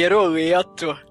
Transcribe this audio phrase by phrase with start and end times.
[0.00, 0.96] Piruleto.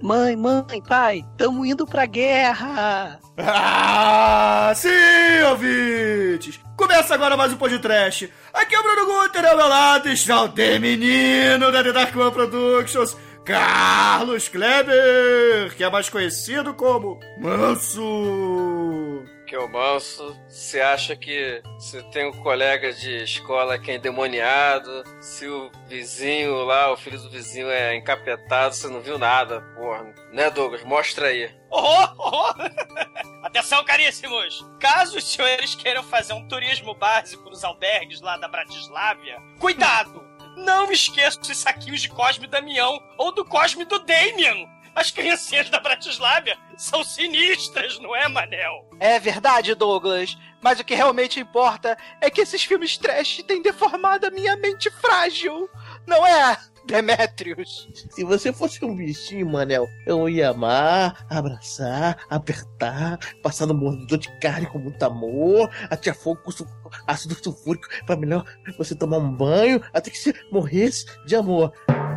[0.00, 3.18] Mãe, mãe, pai, tamo indo pra guerra!
[3.36, 6.60] Ah, sim, ouvintes!
[6.76, 8.32] Começa agora mais um podcast.
[8.52, 12.14] Aqui é o Bruno Guter, ao meu lado está o The Menino da The Dark
[12.14, 19.24] One Productions, Carlos Kleber, que é mais conhecido como Manso.
[19.48, 23.94] Que é o manso, você acha que você tem um colega de escola que é
[23.94, 29.62] endemoniado, se o vizinho lá, o filho do vizinho é encapetado, você não viu nada,
[29.74, 30.14] porra.
[30.32, 30.84] Né, Douglas?
[30.84, 31.50] Mostra aí.
[31.70, 33.46] Oh, oh.
[33.46, 34.64] Atenção, caríssimos!
[34.80, 40.26] Caso os senhores queiram fazer um turismo básico nos albergues lá da Bratislávia, cuidado!
[40.56, 44.66] Não esqueça os saquinhos de Cosme Damião ou do Cosme do Damian!
[44.94, 48.88] As criancinhas da Bratislávia são sinistras, não é, Manel?
[49.00, 50.36] É verdade, Douglas.
[50.60, 54.90] Mas o que realmente importa é que esses filmes trash têm deformado a minha mente
[54.90, 55.68] frágil.
[56.04, 57.88] Não é, Demetrius?
[58.10, 64.36] Se você fosse um bichinho, Manel, eu ia amar, abraçar, apertar, passar no mordedor de
[64.40, 66.66] carne com muito amor, atirar fogo com su-
[67.06, 68.44] ácido sulfúrico pra melhor
[68.76, 71.72] você tomar um banho até que você morresse de amor.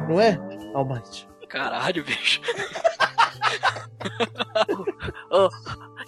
[0.10, 0.36] Não é,
[0.74, 1.28] Almighty?
[1.52, 2.40] Caralho, bicho.
[5.30, 5.50] Ô,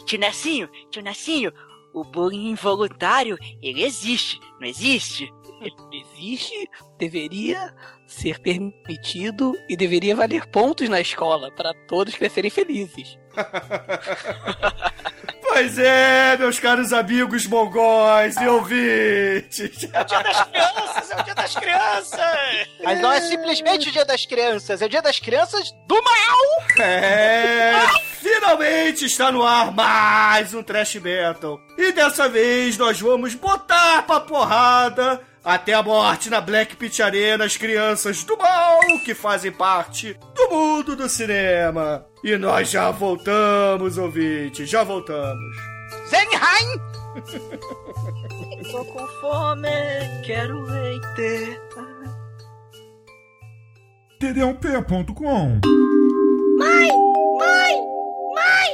[0.05, 1.51] tio Nessinho, tio Nessinho,
[1.93, 5.29] o bullying involuntário, ele existe, não existe?
[5.91, 7.73] Existe, deveria
[8.07, 13.17] ser permitido e deveria valer pontos na escola para todos crescerem felizes.
[15.53, 19.87] Pois é, meus caros amigos mongóis e ouvintes.
[19.93, 22.67] É o dia das crianças, é o dia das crianças!
[22.83, 26.83] Mas não é simplesmente o Dia das Crianças, é o Dia das Crianças do mal!
[26.83, 27.83] É,
[28.19, 31.59] finalmente está no ar mais um Trash Metal.
[31.77, 37.43] E dessa vez nós vamos botar pra porrada até a morte na Black Pit Arena
[37.45, 42.05] as crianças do mal que fazem parte do mundo do cinema.
[42.23, 45.57] E nós já voltamos, ouvintes, já voltamos.
[46.07, 46.79] Zenheim!
[48.71, 49.67] Tô com fome,
[50.25, 51.59] quero leite.
[54.21, 55.59] td1p.com
[56.57, 56.87] Mãe!
[57.37, 57.75] Mãe!
[58.33, 58.69] Mãe!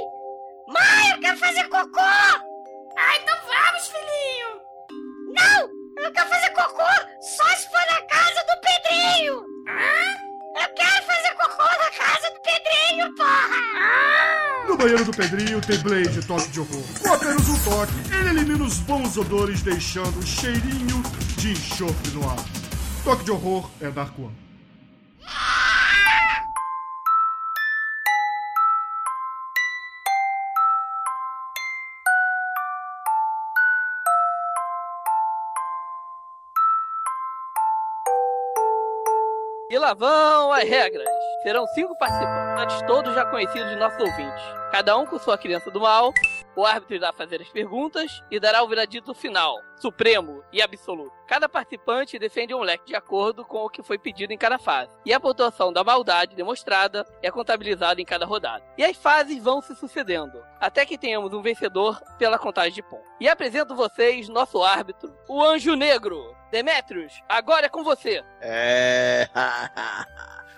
[0.67, 1.99] Mãe, eu quero fazer cocô!
[1.99, 5.33] Ah, então vamos, filhinho!
[5.33, 5.78] Não!
[6.03, 6.83] Eu quero fazer cocô
[7.21, 9.45] só se for na casa do Pedrinho!
[9.67, 10.61] Hã?
[10.61, 14.67] Eu quero fazer cocô na casa do Pedrinho, porra!
[14.67, 16.83] No banheiro do Pedrinho tem Blade, toque de horror.
[17.01, 21.01] Com apenas um toque, ele elimina os bons odores, deixando um cheirinho
[21.37, 22.37] de enxofre no ar.
[23.03, 24.35] Toque de horror é Dark One.
[39.69, 41.07] E lá vão as regras.
[41.43, 44.43] Serão cinco participantes, todos já conhecidos de nossos ouvintes.
[44.71, 46.11] Cada um com sua criança do mal.
[46.55, 51.13] O árbitro irá fazer as perguntas e dará o veredito final, supremo e absoluto.
[51.27, 54.91] Cada participante defende um leque de acordo com o que foi pedido em cada fase.
[55.05, 58.63] E a pontuação da maldade demonstrada é contabilizada em cada rodada.
[58.77, 63.07] E as fases vão se sucedendo, até que tenhamos um vencedor pela contagem de pontos.
[63.19, 66.35] E apresento vocês nosso árbitro, o Anjo Negro.
[66.51, 68.23] Demetrius, agora é com você.
[68.41, 69.29] É.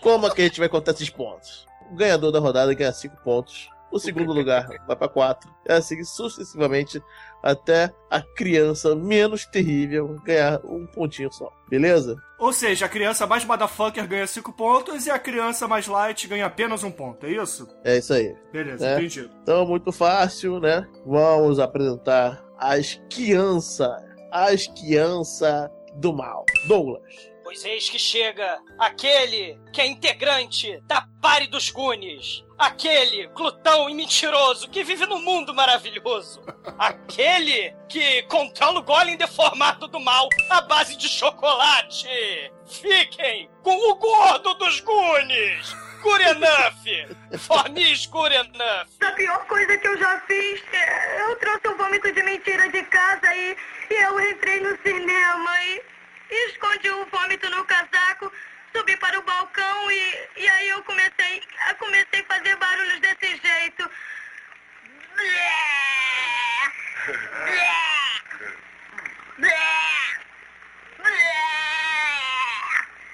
[0.00, 1.66] Como é que a gente vai contar esses pontos?
[1.90, 3.68] O ganhador da rodada ganha 5 pontos.
[3.92, 5.50] O segundo lugar vai para 4.
[5.68, 7.02] E assim sucessivamente
[7.42, 11.50] até a criança menos terrível ganhar um pontinho só.
[11.68, 12.16] Beleza?
[12.38, 16.46] Ou seja, a criança mais motherfucker ganha 5 pontos e a criança mais light ganha
[16.46, 17.66] apenas um ponto, é isso?
[17.84, 18.34] É isso aí.
[18.52, 18.94] Beleza, É.
[18.94, 19.30] entendido.
[19.42, 20.86] Então, muito fácil, né?
[21.04, 23.90] Vamos apresentar as crianças.
[24.30, 26.44] As crianças do mal.
[26.68, 27.02] Douglas.
[27.50, 32.44] Pois eis que chega aquele que é integrante da Pare dos Gunes.
[32.56, 36.40] Aquele glutão e mentiroso que vive num mundo maravilhoso.
[36.78, 42.06] Aquele que controla o golem deformado do mal à base de chocolate.
[42.68, 45.74] Fiquem com o gordo dos Gunes.
[46.02, 47.36] Gurenuff!
[47.36, 48.90] Fornis Gurenuff!
[49.02, 52.82] A pior coisa que eu já fiz, é, eu trouxe um vômito de mentira de
[52.84, 53.56] casa e,
[53.90, 55.89] e eu entrei no cinema e
[56.30, 58.32] escondi o vômito no casaco,
[58.74, 63.36] subi para o balcão e, e aí eu comecei, eu comecei a fazer barulhos desse
[63.36, 63.90] jeito.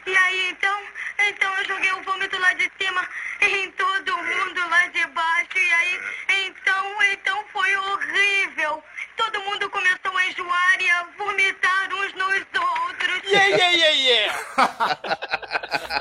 [0.07, 0.83] E aí então,
[1.29, 3.09] então eu joguei o vômito lá de cima
[3.41, 5.59] em todo mundo lá de baixo.
[5.59, 6.01] E aí,
[6.47, 8.85] então, então foi horrível.
[9.17, 13.16] Todo mundo começou a enjoar e a vomitar uns nos outros.
[13.29, 14.37] Yeah, yeah, yeah, yeah!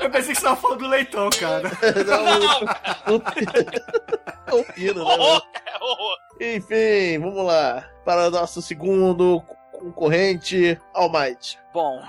[0.00, 1.70] Eu pensei que você tava falando do leitão, cara.
[2.06, 5.14] Não, o, o pino, né?
[5.14, 6.16] Horror, é horror.
[6.40, 7.88] Enfim, vamos lá.
[8.04, 9.42] Para o nosso segundo
[9.72, 11.58] concorrente, Almighty.
[11.72, 12.02] Bom,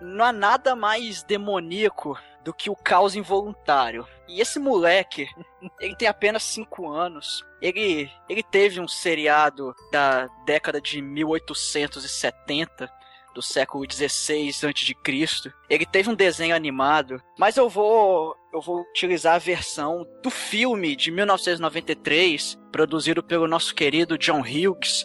[0.00, 4.06] não há nada mais demoníaco do que o caos involuntário.
[4.28, 5.26] E esse moleque,
[5.80, 7.44] ele tem apenas 5 anos.
[7.60, 12.90] Ele, ele teve um seriado da década de 1870,
[13.34, 15.52] do século 16 a.C.
[15.68, 20.94] Ele teve um desenho animado, mas eu vou eu vou utilizar a versão do filme
[20.94, 25.04] de 1993, produzido pelo nosso querido John Hughes,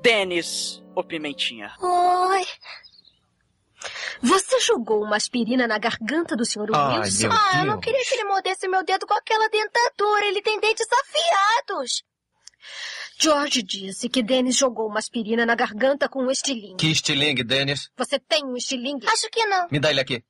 [0.00, 1.74] Dennis o Pimentinha.
[1.78, 2.46] Oi.
[4.22, 6.70] Você jogou uma aspirina na garganta do Sr.
[6.72, 7.28] Ai, Wilson?
[7.30, 10.26] ah, eu não queria que ele mordesse meu dedo com aquela dentadura.
[10.26, 12.02] Ele tem dentes afiados.
[13.18, 16.76] George disse que Dennis jogou uma aspirina na garganta com um estilingue.
[16.76, 17.90] Que estilingue, Dennis.
[17.96, 19.06] Você tem um estilingue?
[19.08, 19.68] Acho que não.
[19.70, 20.22] Me dá ele aqui.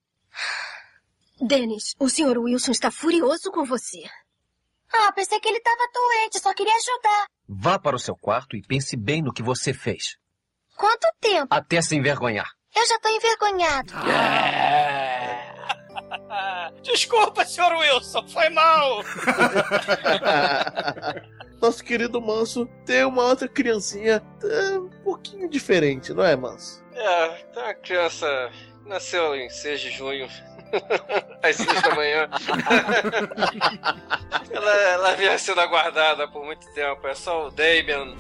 [1.41, 2.39] Dennis, o Sr.
[2.39, 4.05] Wilson está furioso com você.
[4.93, 7.27] Ah, pensei que ele estava doente, só queria ajudar.
[7.49, 10.17] Vá para o seu quarto e pense bem no que você fez.
[10.77, 11.49] Quanto tempo?
[11.51, 12.49] Até se envergonhar.
[12.75, 13.93] Eu já tô envergonhado.
[16.83, 17.77] Desculpa, Sr.
[17.79, 19.03] Wilson, foi mal.
[21.61, 26.85] Nosso querido Manso tem uma outra criancinha é, um pouquinho diferente, não é, Manso?
[26.93, 28.51] É, tá uma criança.
[28.85, 30.29] Nasceu em 6 de junho.
[31.43, 32.29] Às 6 da manhã.
[34.51, 37.07] ela, ela vinha sendo aguardada por muito tempo.
[37.07, 38.15] É só o Damian.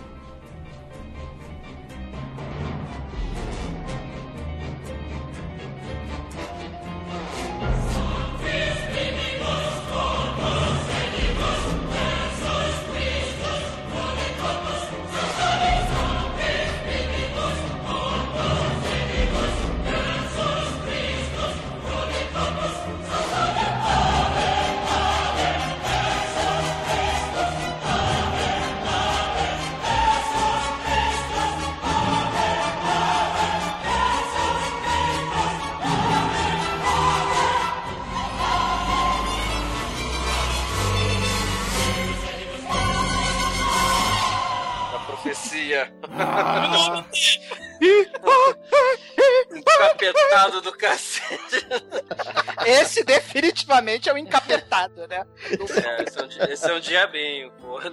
[53.77, 55.27] Definitivamente é o encapetado, né?
[55.51, 57.93] É, esse é um, esse é um diabinho, porra.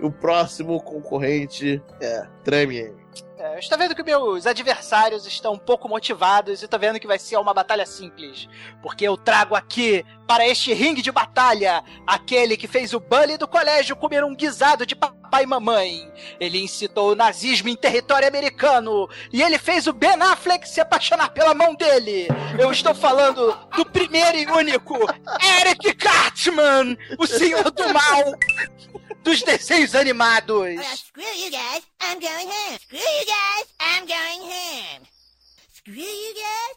[0.00, 2.94] E o próximo concorrente é Tremien.
[3.38, 7.06] É, eu estou vendo que meus adversários estão um pouco motivados e estou vendo que
[7.06, 8.48] vai ser uma batalha simples.
[8.82, 13.46] Porque eu trago aqui, para este ringue de batalha, aquele que fez o bully do
[13.46, 16.12] colégio comer um guisado de papai e mamãe.
[16.40, 19.08] Ele incitou o nazismo em território americano.
[19.32, 22.28] E ele fez o Ben Affleck se apaixonar pela mão dele.
[22.58, 24.96] Eu estou falando do primeiro e único
[25.60, 28.34] Eric Cartman, o senhor do mal
[29.22, 30.54] dos desenhos animados.
[30.54, 30.78] Home.
[35.72, 36.76] Screw you guys,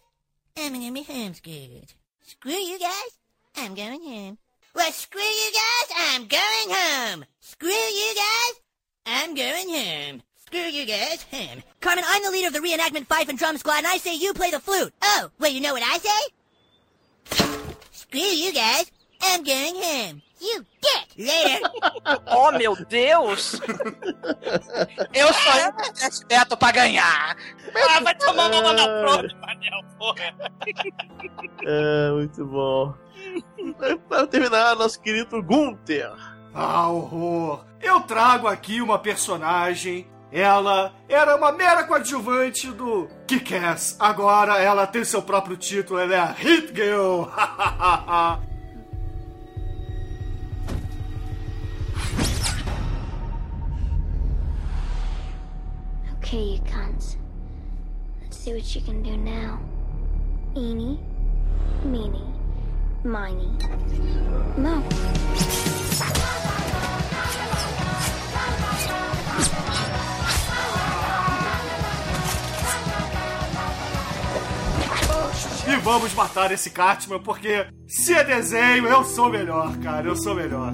[0.58, 1.94] I'm gonna be homeschooled.
[2.25, 3.12] Screw you guys,
[3.58, 4.38] I'm going home.
[4.76, 7.26] Well, screw you guys, I'm going home.
[7.40, 8.62] Screw you guys,
[9.06, 10.22] I'm going home.
[10.46, 11.64] Screw you guys, home.
[11.82, 14.34] Carmen, I'm the leader of the reenactment fife and drum squad, and I say you
[14.34, 14.94] play the flute.
[15.02, 17.66] Oh, well, you know what I say?
[17.92, 20.22] Screw you guys, I'm going home.
[20.39, 21.08] You dick!
[21.17, 21.62] Later.
[22.27, 23.60] Oh, meu Deus!
[25.13, 25.51] Eu só
[26.00, 27.36] respeto pra ganhar.
[27.89, 30.36] Ah, vai tomar uma na próxima, Manel, porra.
[31.65, 32.94] É, muito bom.
[34.08, 36.13] Para terminar, nosso querido Gunther.
[36.53, 37.65] Ah, horror!
[37.82, 43.96] Eu trago aqui uma personagem Ela era uma mera coadjuvante do Kick-Ass.
[44.00, 47.24] Agora ela tem seu próprio título, ela é a Hit Girl.
[56.28, 57.16] Okay, you cunts.
[58.22, 59.62] Let's see what you can do now.
[60.58, 61.00] Eeny,
[61.86, 62.22] meeny,
[63.06, 63.48] miny,
[64.58, 64.84] mo.
[75.66, 80.10] E vamos matar esse Cartman, porque se é desenho, eu sou melhor, cara.
[80.10, 80.74] Eu sou melhor.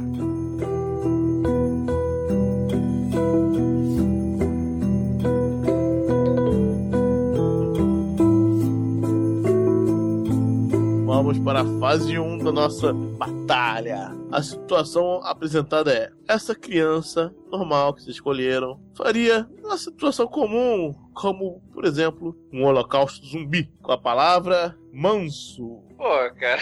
[11.24, 14.12] Vamos para a fase 1 da nossa batalha.
[14.30, 21.62] A situação apresentada é: essa criança normal que vocês escolheram faria uma situação comum, como,
[21.74, 25.82] por exemplo, um holocausto zumbi, com a palavra manso.
[25.96, 26.62] Pô, cara.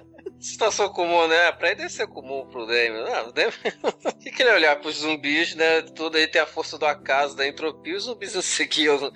[0.42, 1.52] Situação comum, né?
[1.52, 3.04] Pra ele ser comum pro Damien.
[3.04, 3.52] Não, o Damien...
[4.34, 5.82] Que ele olhar pros zumbis, né?
[5.82, 9.12] Tudo aí tem a força do acaso, da entropia, os zumbis não seguiam.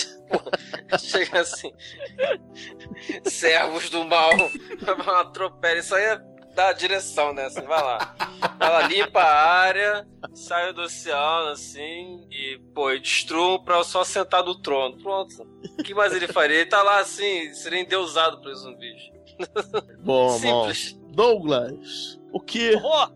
[0.98, 1.70] Chega assim.
[3.24, 4.32] Servos do mal.
[5.20, 5.78] Atropela.
[5.78, 6.20] Isso aí é
[6.54, 7.44] dar a direção, né?
[7.44, 8.14] Assim, vai lá.
[8.58, 14.42] Ela limpa a área, sai do oceano, assim, e, pô, e destrua pra só sentar
[14.42, 14.96] do trono.
[15.02, 15.46] Pronto.
[15.78, 16.56] O que mais ele faria?
[16.56, 19.13] Ele tá lá, assim, seria endeusado pelos zumbis.
[20.04, 20.72] Bom, bom.
[20.72, 21.00] Simples.
[21.14, 22.72] Douglas, o que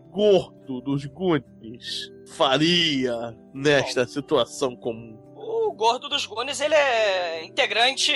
[0.09, 5.19] gordo dos Goonies faria nesta situação comum?
[5.35, 8.13] O gordo dos Goonies, ele é integrante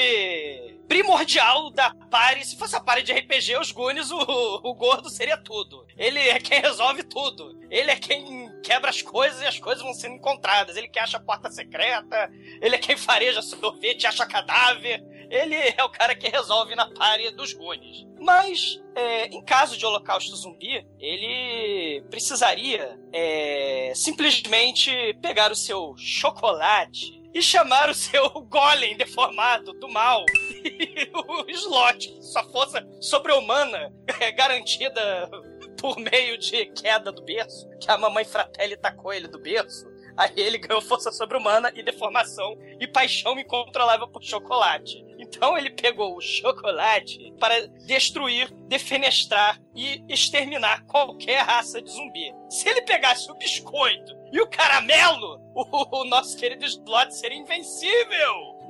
[0.88, 2.46] primordial da party.
[2.46, 4.20] Se fosse a party de RPG, os Goonies, o,
[4.64, 5.86] o gordo seria tudo.
[5.98, 7.60] Ele é quem resolve tudo.
[7.70, 10.78] Ele é quem quebra as coisas e as coisas vão sendo encontradas.
[10.78, 12.32] Ele que acha a porta secreta.
[12.62, 15.04] Ele é quem fareja sorvete, acha cadáver.
[15.34, 18.06] Ele é o cara que resolve na party dos Goonies.
[18.20, 27.22] Mas, é, em caso de holocausto zumbi, ele precisaria é, simplesmente pegar o seu chocolate
[27.34, 30.24] e chamar o seu golem deformado do mal
[30.64, 35.30] e o slot, sua força sobre-humana é garantida
[35.78, 39.92] por meio de queda do berço, que a mamãe Fratelli tacou ele do berço.
[40.16, 45.04] Aí ele ganhou força sobre-humana e deformação e paixão incontrolável por chocolate.
[45.18, 52.34] Então ele pegou o chocolate para destruir, defenestrar e exterminar qualquer raça de zumbi.
[52.50, 58.64] Se ele pegasse o biscoito e o caramelo, o, o nosso querido Slot seria invencível!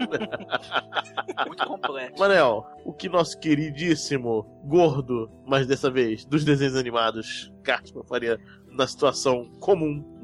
[1.46, 2.18] Muito complexo.
[2.18, 8.38] Manel, o que nosso queridíssimo gordo, mas dessa vez dos desenhos animados, Cartman faria
[8.70, 10.19] na situação comum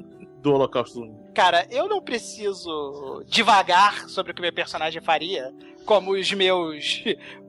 [0.46, 1.16] do Holocausto Zumbi?
[1.34, 5.52] Cara, eu não preciso devagar sobre o que meu personagem faria,
[5.84, 7.02] como os meus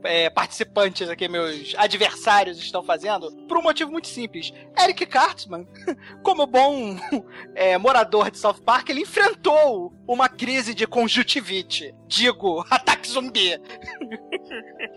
[0.07, 4.53] é, participantes aqui, meus adversários estão fazendo, por um motivo muito simples.
[4.79, 5.67] Eric Cartman,
[6.23, 6.97] como bom
[7.55, 11.93] é, morador de South Park, ele enfrentou uma crise de conjuntivite.
[12.07, 13.59] Digo, ataque zumbi.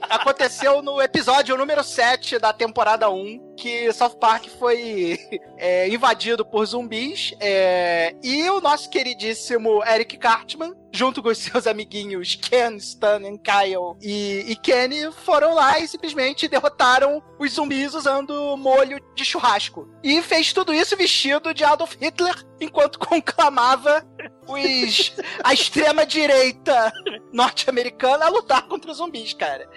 [0.03, 5.19] Aconteceu no episódio número 7 da temporada 1, que South Park foi
[5.59, 11.67] é, invadido por zumbis, é, e o nosso queridíssimo Eric Cartman, junto com os seus
[11.67, 18.57] amiguinhos Ken, Stan, Kyle e, e Kenny, foram lá e simplesmente derrotaram os zumbis usando
[18.57, 19.89] molho de churrasco.
[20.03, 24.05] E fez tudo isso vestido de Adolf Hitler, enquanto conclamava
[24.47, 26.93] os, a extrema-direita
[27.33, 29.69] norte-americana a lutar contra os zumbis, cara.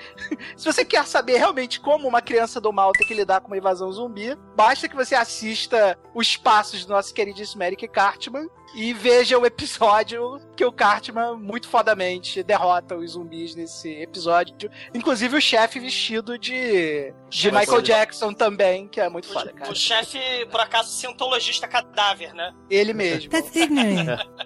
[0.55, 3.57] Se você quer saber realmente como uma criança do mal tem que lidar com uma
[3.57, 9.37] invasão zumbi, basta que você assista os passos do nosso queridíssimo Eric Cartman e veja
[9.37, 14.69] o episódio que o Cartman muito fodamente derrota os zumbis nesse episódio.
[14.93, 19.71] Inclusive o chefe vestido de, de Michael Jackson também, que é muito foda, cara.
[19.71, 20.19] O chefe,
[20.49, 22.51] por acaso, cientologista cadáver, né?
[22.67, 23.31] Ele mesmo.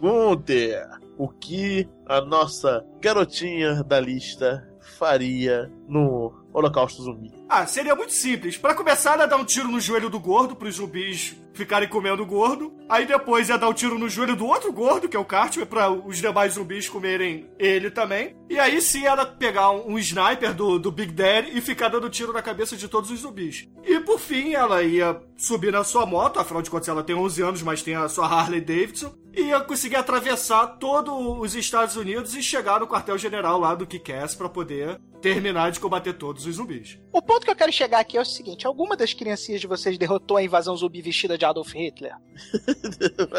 [0.00, 7.32] Gunther, o que a nossa garotinha da lista faria no Holocausto Zumbi?
[7.48, 8.56] Ah, seria muito simples.
[8.56, 12.72] Pra começar, ia dar um tiro no joelho do gordo, pros zumbis ficarem comendo gordo.
[12.88, 15.66] Aí depois ia dar um tiro no joelho do outro gordo, que é o Cartman,
[15.66, 18.36] pra os demais zumbis comerem ele também.
[18.48, 22.08] E aí sim ela pegar um, um sniper do, do Big Daddy e ficar dando
[22.08, 23.68] tiro na cabeça de todos os zumbis.
[23.84, 27.42] E por fim, ela ia subir na sua moto, afinal de contas ela tem 11
[27.42, 29.12] anos, mas tem a sua Harley Davidson.
[29.34, 34.34] E ia conseguir atravessar todos os Estados Unidos e chegar no quartel-general lá do Kick-Ass
[34.34, 36.98] pra poder terminar de combater todos os zumbis.
[37.12, 39.98] O ponto que eu quero chegar aqui é o seguinte: alguma das criancinhas de vocês
[39.98, 42.14] derrotou a invasão zumbi vestida de Adolf Hitler?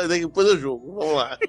[0.07, 0.95] Depois eu jogo.
[0.95, 1.38] Vamos lá.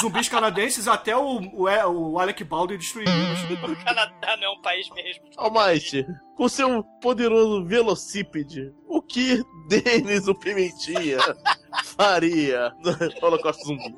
[0.00, 3.06] Zumbis canadenses até o, o, o Alec Baldwin destruir.
[3.08, 5.24] O Canadá não é um país mesmo.
[5.36, 6.04] Almighty,
[6.36, 11.18] com seu poderoso velocípede, o que Denis o Pimentinha
[11.96, 13.94] faria no Holocausto Zumbi?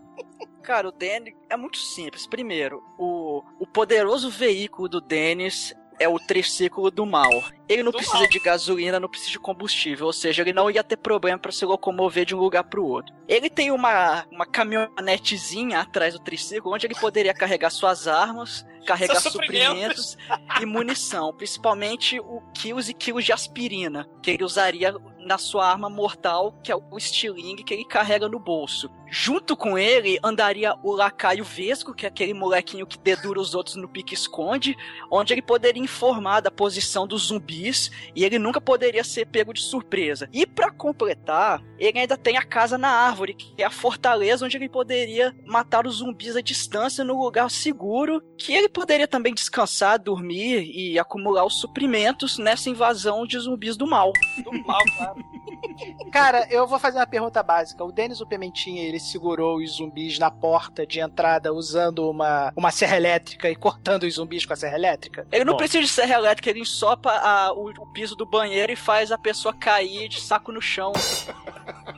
[0.67, 2.27] Cara, o Danny é muito simples.
[2.27, 7.31] Primeiro, o, o poderoso veículo do Dennis é o triciclo do mal.
[7.69, 8.29] Ele não Do precisa mal.
[8.29, 11.65] de gasolina, não precisa de combustível, ou seja, ele não ia ter problema para se
[11.65, 13.15] locomover de um lugar para o outro.
[13.29, 19.21] Ele tem uma, uma caminhonetezinha atrás do triciclo, onde ele poderia carregar suas armas, carregar
[19.21, 20.63] Seus suprimentos suprimentos.
[20.63, 25.91] e munição, principalmente o quilos e quilos de aspirina, que ele usaria na sua arma
[25.91, 28.89] mortal, que é o estilingue que ele carrega no bolso.
[29.11, 33.77] Junto com ele andaria o lacaio Vesco, que é aquele molequinho que dedura os outros
[33.77, 34.77] no pique-esconde,
[35.11, 39.63] onde ele poderia informar da posição dos zumbis e ele nunca poderia ser pego de
[39.63, 40.29] surpresa.
[40.33, 44.57] E pra completar, ele ainda tem a casa na árvore, que é a fortaleza onde
[44.57, 49.99] ele poderia matar os zumbis à distância no lugar seguro, que ele poderia também descansar,
[49.99, 54.13] dormir e acumular os suprimentos nessa invasão de zumbis do mal.
[54.43, 55.25] Do mal, claro.
[56.13, 57.85] Cara, eu vou fazer uma pergunta básica.
[57.85, 62.71] O Denis o Pimentinha, ele segurou os zumbis na porta de entrada usando uma, uma
[62.71, 65.27] serra elétrica e cortando os zumbis com a serra elétrica?
[65.33, 65.59] Ele não Bom.
[65.59, 69.19] precisa de serra elétrica, ele ensopa a- o, o piso do banheiro e faz a
[69.19, 70.93] pessoa cair de saco no chão.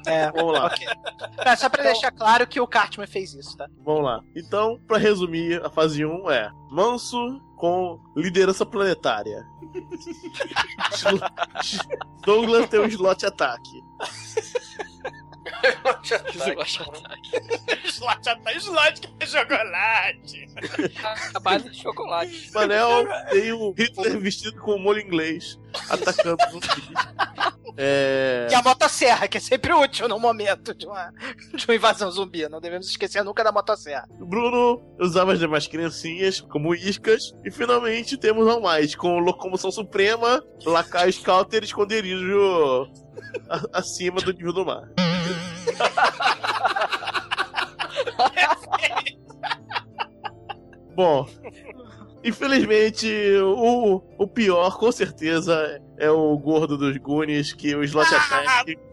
[0.06, 0.66] É, Vamos lá.
[0.66, 0.86] ok.
[1.38, 3.66] É, só pra deixar claro que o Cartman fez isso, tá?
[3.84, 4.20] Vamos lá.
[4.36, 9.44] Então, pra resumir, a fase 1 é Manso com liderança planetária.
[12.24, 13.82] Douglas tem um slot ataque.
[17.84, 20.48] Slot até slot que é chocolate.
[21.34, 22.50] A base de chocolate.
[22.52, 26.88] Manel tem o Hitler vestido com molho inglês, atacando os zumbis.
[27.76, 28.48] É...
[28.50, 31.12] E a motosserra, que é sempre útil no momento de uma,
[31.54, 32.48] de uma invasão zumbi.
[32.48, 34.04] Não devemos esquecer nunca da motosserra.
[34.18, 37.32] Bruno usava as demais criancinhas como iscas.
[37.44, 42.90] E finalmente temos All Might com locomoção suprema, lacaio scouter e esconderijo
[43.72, 44.88] acima do nível do mar.
[50.94, 51.28] Bom,
[52.24, 53.06] infelizmente,
[53.40, 58.08] o, o pior, com certeza, é o gordo dos Goonies, que o slot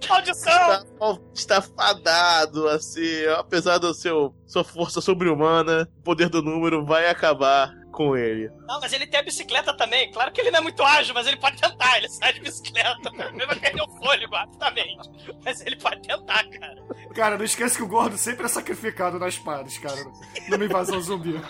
[0.07, 0.53] Maldição!
[0.53, 0.85] está,
[1.33, 7.73] está fadado a ser, apesar seu sua força sobre-humana, o poder do número vai acabar
[7.95, 8.51] com ele.
[8.67, 10.11] Não, mas ele tem a bicicleta também.
[10.11, 11.97] Claro que ele não é muito ágil, mas ele pode tentar.
[11.97, 13.09] Ele sai de bicicleta.
[13.33, 15.09] Ele vai perder o fôlego, rapidamente.
[15.43, 16.83] Mas ele pode tentar, cara.
[17.13, 20.03] Cara, não esquece que o gordo sempre é sacrificado nas pares, cara.
[20.49, 21.35] Numa invasão zumbi.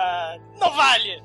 [0.00, 1.20] Ah, não vale!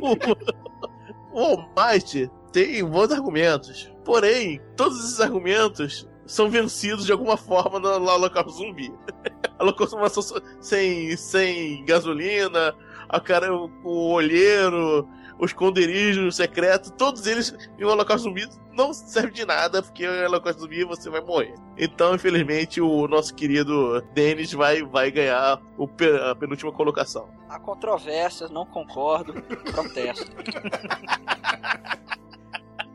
[1.32, 7.98] O, Might tem bons argumentos, porém, todos esses argumentos são vencidos de alguma forma no,
[7.98, 8.92] no local zumbi.
[9.58, 12.74] A locomoção sem, sem gasolina,
[13.08, 15.08] a cara, o, o olheiro,
[15.38, 20.26] o esconderijo secreto, todos eles em um local zumbi não serve de nada, porque em
[20.26, 21.54] um local zumbi você vai morrer.
[21.76, 25.88] Então, infelizmente, o nosso querido Dennis vai, vai ganhar o
[26.28, 27.28] a penúltima colocação.
[27.48, 29.34] Há controvérsias, não concordo,
[29.72, 30.32] protesto.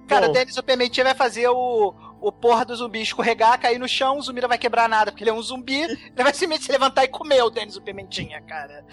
[0.09, 0.31] Cara, Bom.
[0.31, 4.17] o Denis o Pimentinha vai fazer o, o porra do zumbi escorregar, cair no chão,
[4.17, 6.71] o zumbi não vai quebrar nada, porque ele é um zumbi, ele vai simplesmente se
[6.71, 8.83] levantar e comer o Denis o Pimentinha, cara.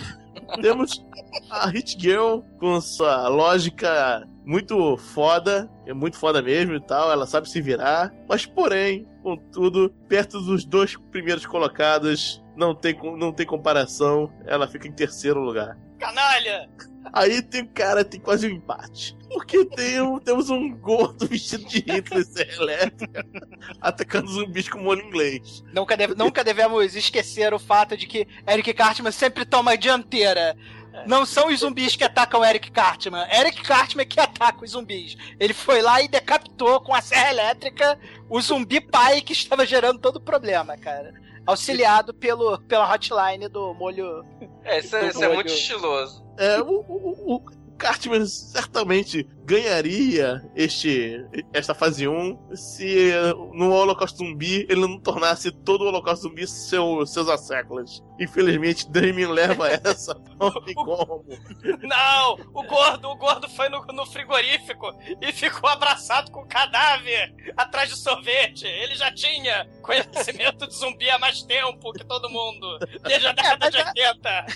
[0.61, 1.03] Temos
[1.51, 7.27] a Hit Girl com sua lógica muito foda, é muito foda mesmo e tal, ela
[7.27, 13.47] sabe se virar, mas porém, contudo, perto dos dois primeiros colocados, não tem, não tem
[13.47, 15.79] comparação, ela fica em terceiro lugar.
[15.99, 16.69] Canalha!
[17.13, 19.17] Aí tem cara, tem quase um empate.
[19.29, 23.27] Porque tem temos um gordo vestido de Hitler serra elétrica
[23.81, 25.63] atacando zumbis com molho inglês.
[25.73, 30.57] Nunca, deve- nunca devemos esquecer o fato de que Eric Cartman sempre toma a dianteira.
[31.07, 33.27] Não são os zumbis que atacam Eric Cartman.
[33.31, 35.15] Eric Cartman é que ataca os zumbis.
[35.39, 37.99] Ele foi lá e decapitou com a serra elétrica
[38.31, 41.13] o zumbi pai que estava gerando todo o problema, cara.
[41.45, 44.25] Auxiliado pelo, pela hotline do molho.
[44.65, 46.25] É, isso, é- isso é muito estiloso.
[46.39, 47.45] É, o, o, o
[47.79, 53.13] Cartman certamente ganharia este, esta fase 1 se
[53.55, 58.03] no Holocausto Zumbi ele não tornasse todo o Holocausto Zumbi seu, seus asséculos.
[58.19, 60.21] Infelizmente, Damien leva essa.
[60.39, 61.25] Não tem como.
[61.83, 62.35] Não!
[62.53, 67.91] O gordo, o gordo foi no, no frigorífico e ficou abraçado com o cadáver atrás
[67.91, 68.67] de sorvete.
[68.67, 72.79] Ele já tinha conhecimento de zumbi há mais tempo que todo mundo.
[73.03, 74.47] Desde a década de 80.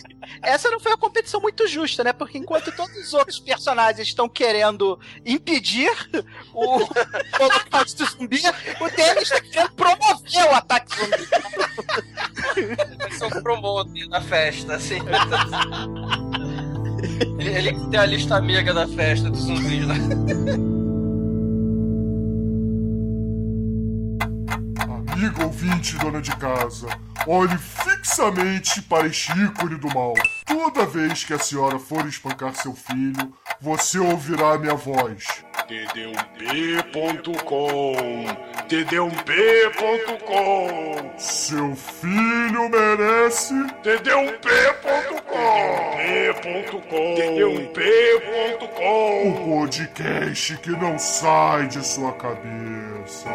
[0.43, 2.13] Essa não foi uma competição muito justa, né?
[2.13, 4.80] Porque enquanto todos os outros personagens estão querendo
[5.25, 5.91] impedir
[6.53, 6.89] o
[7.41, 8.41] holocausto zumbi,
[8.81, 11.29] o Dennis está querendo promover o ataque zumbi.
[13.17, 14.99] Ser um promoter da festa, assim.
[17.39, 19.97] ele, ele tem a lista amiga da festa dos zumbis, né?
[25.21, 26.89] Amigo ouvinte, dona de casa,
[27.27, 30.15] olhe fixamente para este ícone do mal.
[30.47, 33.31] Toda vez que a senhora for espancar seu filho,
[33.61, 35.27] você ouvirá minha voz.
[35.69, 38.25] td1p.com
[38.67, 43.53] td1p.com Seu filho merece
[43.85, 45.21] td1p.com
[47.69, 53.29] td1p.com O podcast que não sai de sua cabeça.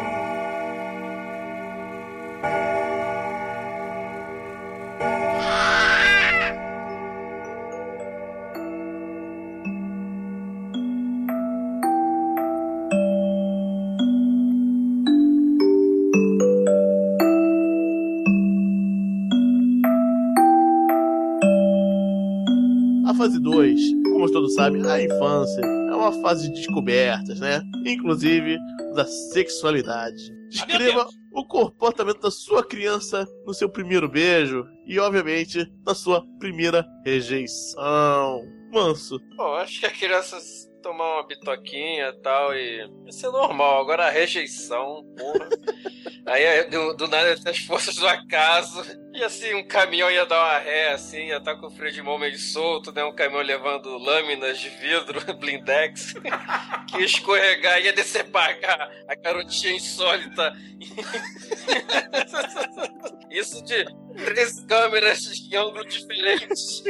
[24.66, 27.62] Sabem, a infância é uma fase de descobertas, né?
[27.84, 28.58] Inclusive
[28.94, 30.34] da sexualidade.
[30.48, 36.84] Descreva o comportamento da sua criança no seu primeiro beijo e, obviamente, na sua primeira
[37.04, 38.42] rejeição.
[38.72, 39.20] Manso.
[39.36, 40.38] Pô, acho que a criança
[40.82, 42.88] tomar uma bitoquinha e tal e.
[43.06, 43.80] Ia ser normal.
[43.80, 45.48] Agora a rejeição, porra.
[46.26, 48.82] Aí do, do nada as forças do acaso.
[49.16, 52.02] E assim, um caminhão ia dar uma ré, assim, ia estar com o freio de
[52.02, 53.02] mão meio solto, né?
[53.02, 56.12] Um caminhão levando lâminas de vidro, blindex,
[56.86, 60.54] que ia escorregar e ia decepar a, a garotinha insólita.
[63.30, 63.86] Isso de
[64.22, 66.82] três câmeras em ângulos diferentes.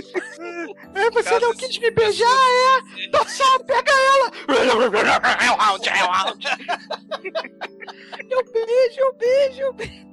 [0.96, 3.08] É, você não quis me beijar, é?
[3.08, 4.32] Tô só, pega ela!
[5.44, 6.44] É o round, é o round!
[8.28, 10.05] Eu beijo, eu beijo, eu beijo!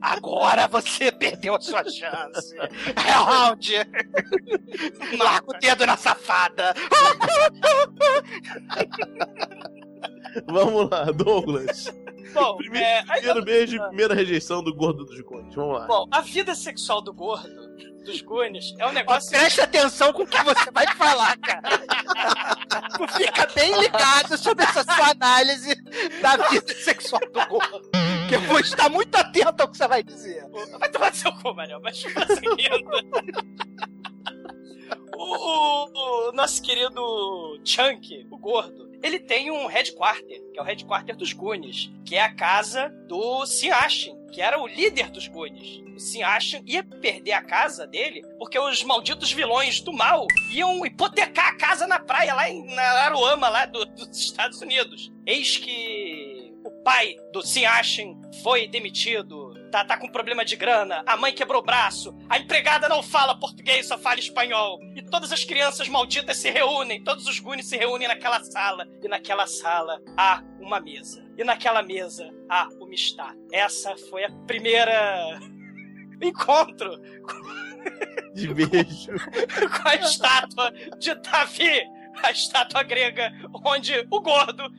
[0.00, 2.56] Agora você perdeu a sua chance!
[2.58, 3.72] É round!
[5.18, 6.74] Larga o dedo na safada!
[10.46, 11.92] Vamos lá, Douglas.
[12.32, 15.52] Bom, Primeiro, é, primeiro beijo e primeira rejeição do gordo dos Gones.
[15.54, 15.86] Vamos lá.
[15.86, 17.48] Bom, a vida sexual do gordo,
[18.04, 19.30] dos Goonies, é um negócio.
[19.30, 21.78] Preste atenção com o que você vai falar, cara.
[22.96, 25.74] Tu fica bem ligado sobre essa sua análise
[26.22, 27.90] da vida sexual do gordo.
[28.28, 30.44] Que eu vou estar muito atento ao que você vai dizer.
[30.78, 32.04] Vai tomar seu cu, Manel, mas
[35.16, 40.64] o, o, o nosso querido Chunk, o gordo, ele tem um headquarter, que é o
[40.64, 45.80] headquarter dos Goonies, que é a casa do Sinashin, que era o líder dos Goonies.
[45.94, 51.48] O Sinashin ia perder a casa dele porque os malditos vilões do mal iam hipotecar
[51.48, 55.12] a casa na praia, lá em na Aruama, lá do- dos Estados Unidos.
[55.26, 59.49] Eis que o pai do Sinashin foi demitido.
[59.70, 63.38] Tá, tá com problema de grana, a mãe quebrou o braço, a empregada não fala
[63.38, 64.80] português, só fala espanhol.
[64.96, 68.88] E todas as crianças malditas se reúnem, todos os Goonies se reúnem naquela sala.
[69.02, 71.24] E naquela sala há uma mesa.
[71.38, 73.36] E naquela mesa há uma estátua.
[73.52, 75.38] Essa foi a primeira
[76.20, 77.00] encontro
[78.34, 79.12] De beijo.
[79.82, 81.82] com a estátua de Davi,
[82.22, 83.32] a estátua grega,
[83.64, 84.70] onde o gordo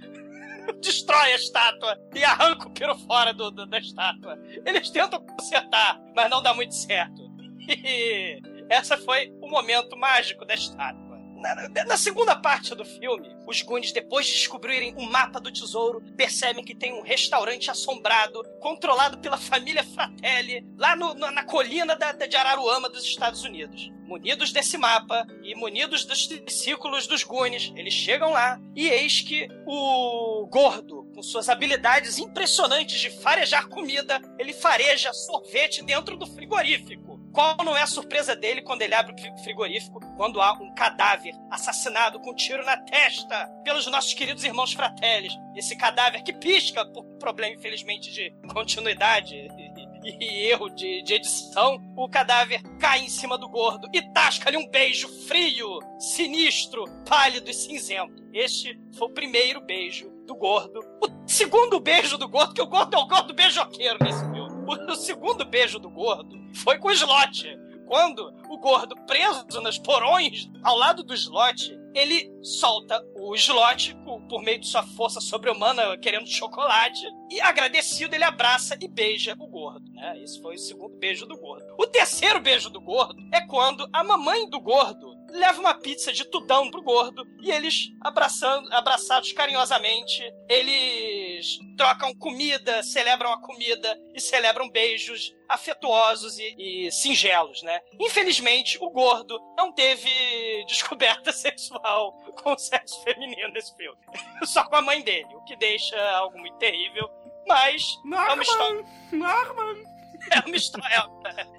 [0.81, 4.37] destrói a estátua e arranca o piro fora do, do- da estátua.
[4.65, 7.21] Eles tentam consertar, mas não dá muito certo.
[7.67, 11.10] E essa foi o momento mágico da estátua.
[11.41, 16.63] Na, segunda parte do filme, os Goonies, depois de descobrirem o mapa do tesouro, percebem
[16.63, 22.11] que tem um restaurante assombrado, controlado pela família Fratelli, lá no- na, na colina da,
[22.11, 23.89] da- de Araruama dos Estados Unidos.
[24.05, 29.47] Munidos desse mapa e munidos dos triciclos dos Goonies, eles chegam lá e eis que
[29.65, 37.20] o gordo, com suas habilidades impressionantes de farejar comida, ele fareja sorvete dentro do frigorífico.
[37.31, 39.99] Qual não é a surpresa dele quando ele abre o fri- frigorífico?
[40.17, 45.33] Quando há um cadáver assassinado com um tiro na testa pelos nossos queridos irmãos fratellis.
[45.55, 49.35] Esse cadáver que pisca por problema, infelizmente, de continuidade
[50.03, 54.67] e erro de, de edição, o cadáver cai em cima do gordo e tasca-lhe um
[54.69, 58.21] beijo frio, sinistro, pálido e cinzento.
[58.33, 60.79] Este foi o primeiro beijo do gordo.
[61.01, 64.40] O segundo beijo do gordo, que o gordo é o gordo beijoqueiro nesse filme.
[64.91, 67.57] O, segundo beijo do gordo foi com o slot.
[67.87, 74.21] Quando o gordo, preso nos porões ao lado do slot, ele solta o slot por,
[74.27, 79.47] por meio de sua força sobre-humana, querendo chocolate, e agradecido ele abraça e beija o
[79.47, 79.91] gordo.
[79.91, 80.21] Né?
[80.23, 81.65] Esse foi o segundo beijo do gordo.
[81.77, 86.25] O terceiro beijo do gordo é quando a mamãe do gordo leva uma pizza de
[86.25, 94.19] tudão pro gordo e eles, abraçando, abraçados carinhosamente, eles trocam comida, celebram a comida e
[94.19, 97.81] celebram beijos afetuosos e, e singelos, né?
[97.99, 100.09] Infelizmente, o gordo não teve
[100.67, 103.97] descoberta sexual com o sexo feminino nesse filme.
[104.45, 107.09] Só com a mãe dele, o que deixa algo muito terrível.
[107.47, 108.85] Mas é uma história.
[109.11, 109.90] Norman!
[110.29, 111.03] É uma história.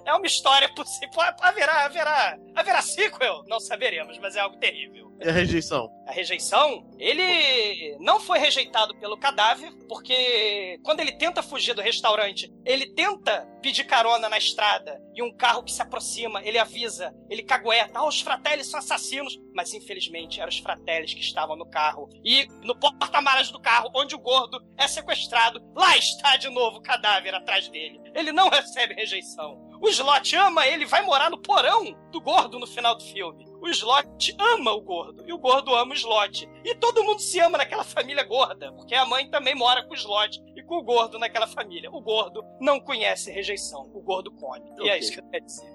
[0.05, 1.09] É uma história possível.
[1.41, 2.37] Haverá, haverá.
[2.55, 3.43] Haverá sequel?
[3.47, 5.12] Não saberemos, mas é algo terrível.
[5.23, 5.89] E a rejeição?
[6.05, 12.51] A rejeição, ele não foi rejeitado pelo cadáver, porque quando ele tenta fugir do restaurante,
[12.65, 17.41] ele tenta pedir carona na estrada e um carro que se aproxima, ele avisa, ele
[17.41, 22.09] cagueta, ah, os fratelli são assassinos, mas infelizmente eram os fratelli que estavam no carro.
[22.23, 26.83] E no porta-malas do carro, onde o gordo é sequestrado, lá está de novo o
[26.83, 28.01] cadáver atrás dele.
[28.13, 29.71] Ele não recebe rejeição.
[29.81, 33.52] O Slot ama ele, vai morar no porão do gordo no final do filme.
[33.63, 36.49] O Slot ama o gordo e o gordo ama o Slot.
[36.65, 39.95] E todo mundo se ama naquela família gorda, porque a mãe também mora com o
[39.95, 41.89] Slot e com o gordo naquela família.
[41.89, 44.69] O gordo não conhece rejeição, o gordo come.
[44.81, 45.65] E é isso que eu quero dizer.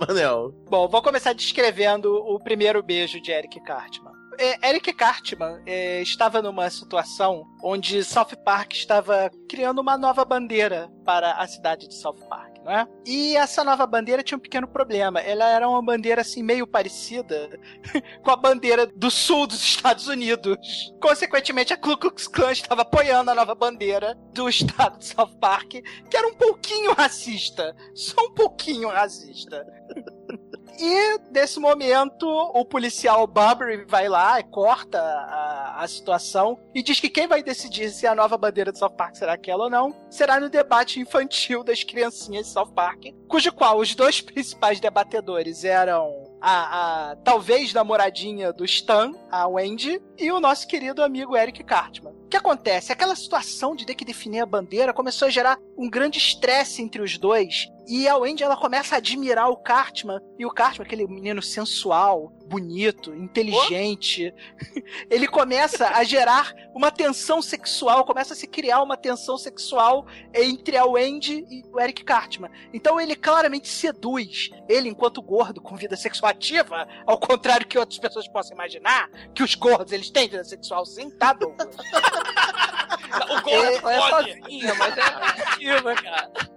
[0.00, 0.50] Manel.
[0.68, 4.21] Bom, vou começar descrevendo o primeiro beijo de Eric Cartman.
[4.38, 10.90] É, Eric Cartman é, estava numa situação onde South Park estava criando uma nova bandeira
[11.04, 12.86] para a cidade de South Park, não é?
[13.06, 15.20] E essa nova bandeira tinha um pequeno problema.
[15.20, 17.50] Ela era uma bandeira assim meio parecida
[18.22, 20.56] com a bandeira do sul dos Estados Unidos.
[21.00, 25.70] Consequentemente, a Ku Klux Klan estava apoiando a nova bandeira do estado de South Park,
[26.10, 29.66] que era um pouquinho racista, só um pouquinho racista.
[30.78, 37.08] E nesse momento, o policial Bubbery vai lá corta a, a situação e diz que
[37.08, 40.40] quem vai decidir se a nova bandeira do South Park será aquela ou não será
[40.40, 46.31] no debate infantil das criancinhas de South Park, cujo qual os dois principais debatedores eram
[46.42, 52.12] a, a talvez namoradinha do Stan, a Wendy, e o nosso querido amigo Eric Cartman.
[52.12, 52.90] O que acontece?
[52.90, 57.00] Aquela situação de ter que definir a bandeira começou a gerar um grande estresse entre
[57.00, 57.68] os dois.
[57.86, 60.18] E a Wendy ela começa a admirar o Cartman.
[60.38, 64.34] E o Cartman, aquele menino sensual, bonito, inteligente,
[65.10, 70.76] ele começa a gerar uma tensão sexual, começa a se criar uma tensão sexual entre
[70.76, 72.50] a Wendy e o Eric Cartman.
[72.72, 77.98] Então ele claramente seduz ele enquanto gordo com vida sexual ativa, ao contrário que outras
[77.98, 81.68] pessoas possam imaginar, que os gordos eles têm vida sexual sim, tá, Douglas?
[83.12, 86.51] O gordo É, é sozinho, mas é ativa, cara.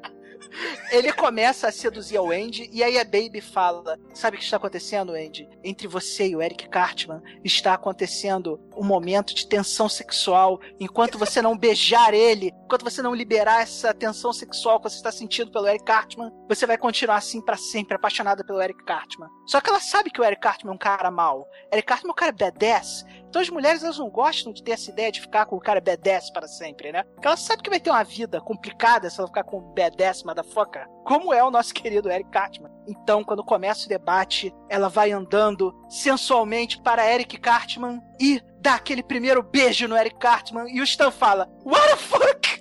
[0.92, 4.58] Ele começa a seduzir a Wendy e aí a Baby fala: Sabe o que está
[4.58, 5.48] acontecendo, Wendy?
[5.64, 10.60] Entre você e o Eric Cartman está acontecendo um momento de tensão sexual.
[10.80, 15.12] Enquanto você não beijar ele, enquanto você não liberar essa tensão sexual que você está
[15.12, 19.30] sentindo pelo Eric Cartman, você vai continuar assim para sempre, apaixonada pelo Eric Cartman.
[19.48, 21.48] Só que ela sabe que o Eric Cartman é um cara mau.
[21.72, 23.06] Eric Cartman é um cara badass.
[23.36, 25.82] Então as mulheres elas não gostam de ter essa ideia de ficar com o cara
[25.82, 27.04] badass para sempre, né?
[27.04, 30.24] Porque ela sabe que vai ter uma vida complicada se ela ficar com o badass
[30.24, 32.72] motherfucker, como é o nosso querido Eric Cartman.
[32.88, 39.04] Então, quando começa o debate, ela vai andando sensualmente para Eric Cartman e dá aquele
[39.04, 42.55] primeiro beijo no Eric Cartman e o Stan fala: What the fuck?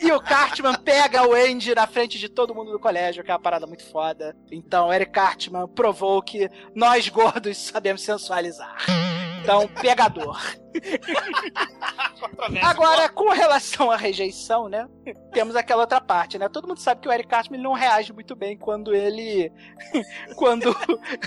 [0.00, 3.34] E o Cartman pega o Andy na frente de todo mundo do colégio, que é
[3.34, 4.36] uma parada muito foda.
[4.52, 8.76] Então, Eric Cartman provou que nós gordos sabemos sensualizar.
[9.42, 10.40] Então, pegador.
[12.62, 14.88] Agora, com relação à rejeição, né?
[15.32, 16.48] Temos aquela outra parte, né?
[16.48, 19.52] Todo mundo sabe que o Eric Cartman não reage muito bem quando ele.
[20.36, 20.74] quando.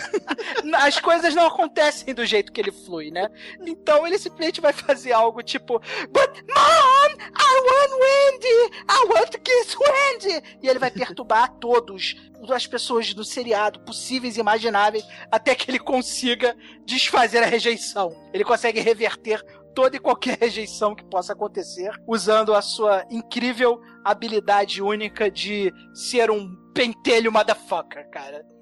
[0.75, 3.29] as coisas não acontecem do jeito que ele flui, né?
[3.65, 8.75] Então ele simplesmente vai fazer algo tipo: But mom, I want Wendy!
[8.89, 10.57] I want to kiss Wendy!
[10.61, 12.15] E ele vai perturbar todos
[12.49, 18.15] as pessoas do seriado possíveis e imagináveis até que ele consiga desfazer a rejeição.
[18.33, 19.43] Ele consegue reverter
[19.79, 26.29] toda e qualquer rejeição que possa acontecer usando a sua incrível habilidade única de ser
[26.29, 28.45] um pentelho motherfucker, cara.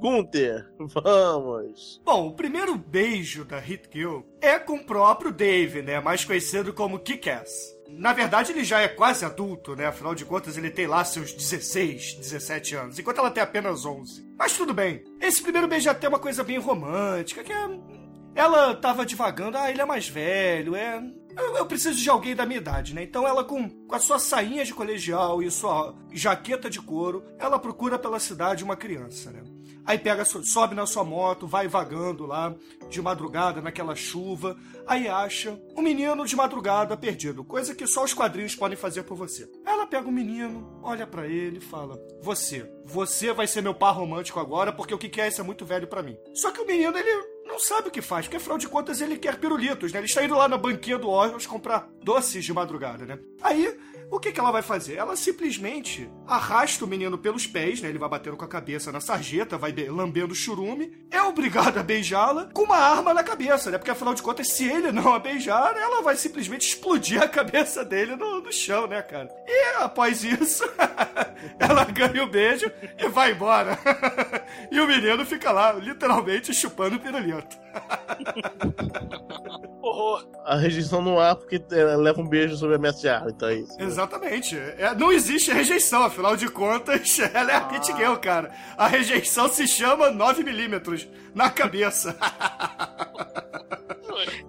[0.00, 2.00] Gunther, vamos.
[2.02, 6.00] Bom, o primeiro beijo da Hit Girl é com o próprio Dave, né?
[6.00, 7.76] Mais conhecido como Kick-Ass.
[7.90, 9.86] Na verdade, ele já é quase adulto, né?
[9.86, 14.26] Afinal de contas, ele tem lá seus 16, 17 anos, enquanto ela tem apenas 11.
[14.36, 15.04] Mas tudo bem.
[15.20, 17.97] Esse primeiro beijo é até uma coisa bem romântica, que é...
[18.38, 21.02] Ela tava divagando, ah, ele é mais velho, é...
[21.36, 23.02] Eu, eu preciso de alguém da minha idade, né?
[23.02, 27.58] Então ela, com, com a sua sainha de colegial e sua jaqueta de couro, ela
[27.58, 29.42] procura pela cidade uma criança, né?
[29.84, 32.54] Aí pega, sobe na sua moto, vai vagando lá
[32.88, 38.14] de madrugada naquela chuva, aí acha um menino de madrugada perdido, coisa que só os
[38.14, 39.50] quadrinhos podem fazer por você.
[39.64, 43.96] Ela pega o menino, olha para ele e fala: "Você, você vai ser meu par
[43.96, 46.16] romântico agora, porque o que quer é isso é muito velho para mim".
[46.34, 49.16] Só que o menino ele não sabe o que faz, porque afinal de contas ele
[49.16, 49.98] quer pirulitos, né?
[49.98, 53.18] Ele está indo lá na banquinha do Orlos comprar doces de madrugada, né?
[53.42, 53.76] Aí
[54.10, 54.96] o que, que ela vai fazer?
[54.96, 57.88] Ela simplesmente arrasta o menino pelos pés, né?
[57.88, 61.82] Ele vai batendo com a cabeça na sarjeta, vai lambendo o churume, é obrigada a
[61.82, 63.78] beijá-la com uma arma na cabeça, né?
[63.78, 67.84] Porque afinal de contas, se ele não a beijar, ela vai simplesmente explodir a cabeça
[67.84, 69.28] dele no, no chão, né, cara?
[69.46, 70.64] E após isso,
[71.58, 73.78] ela ganha o beijo e vai embora.
[74.72, 77.56] e o menino fica lá, literalmente, chupando o pirulito.
[79.82, 80.28] Horror.
[80.44, 83.76] A rejeição no ar porque ela leva um beijo sobre a ar, então é isso.
[83.98, 84.56] Exatamente.
[84.56, 88.54] É, não existe rejeição, afinal de contas, ela é a Pit Girl, cara.
[88.76, 92.16] A rejeição se chama 9mm na cabeça.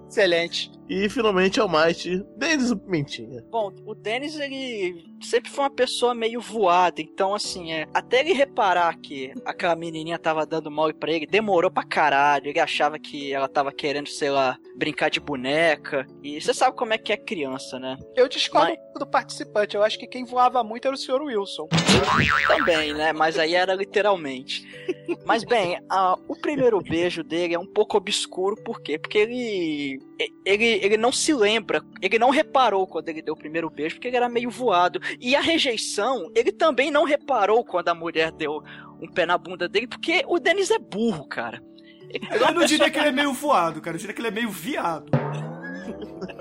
[0.09, 0.71] Excelente.
[0.89, 3.43] E finalmente é o Might, Denis Pimentinha.
[3.51, 8.33] Bom, o Dennis, ele sempre foi uma pessoa meio voada, então assim, é, até ele
[8.33, 13.31] reparar que aquela menininha tava dando mole pra ele, demorou pra caralho, ele achava que
[13.31, 17.17] ela tava querendo, sei lá, brincar de boneca, e você sabe como é que é
[17.17, 17.95] criança, né?
[18.15, 21.21] Eu discordo do participante, eu acho que quem voava muito era o Sr.
[21.21, 21.67] Wilson.
[22.47, 23.13] Também, né?
[23.13, 24.63] Mas aí era literalmente.
[25.23, 28.97] Mas bem, a- o primeiro beijo dele é um pouco obscuro, por quê?
[28.97, 29.98] Porque ele,
[30.45, 34.07] ele, ele não se lembra, ele não reparou quando ele deu o primeiro beijo, porque
[34.07, 34.99] ele era meio voado.
[35.19, 38.61] E a rejeição, ele também não reparou quando a mulher deu
[39.01, 41.63] um pé na bunda dele, porque o Denis é burro, cara.
[42.31, 43.95] Eu não diria que ele é meio voado, cara.
[43.95, 45.09] Eu diria que ele é meio viado.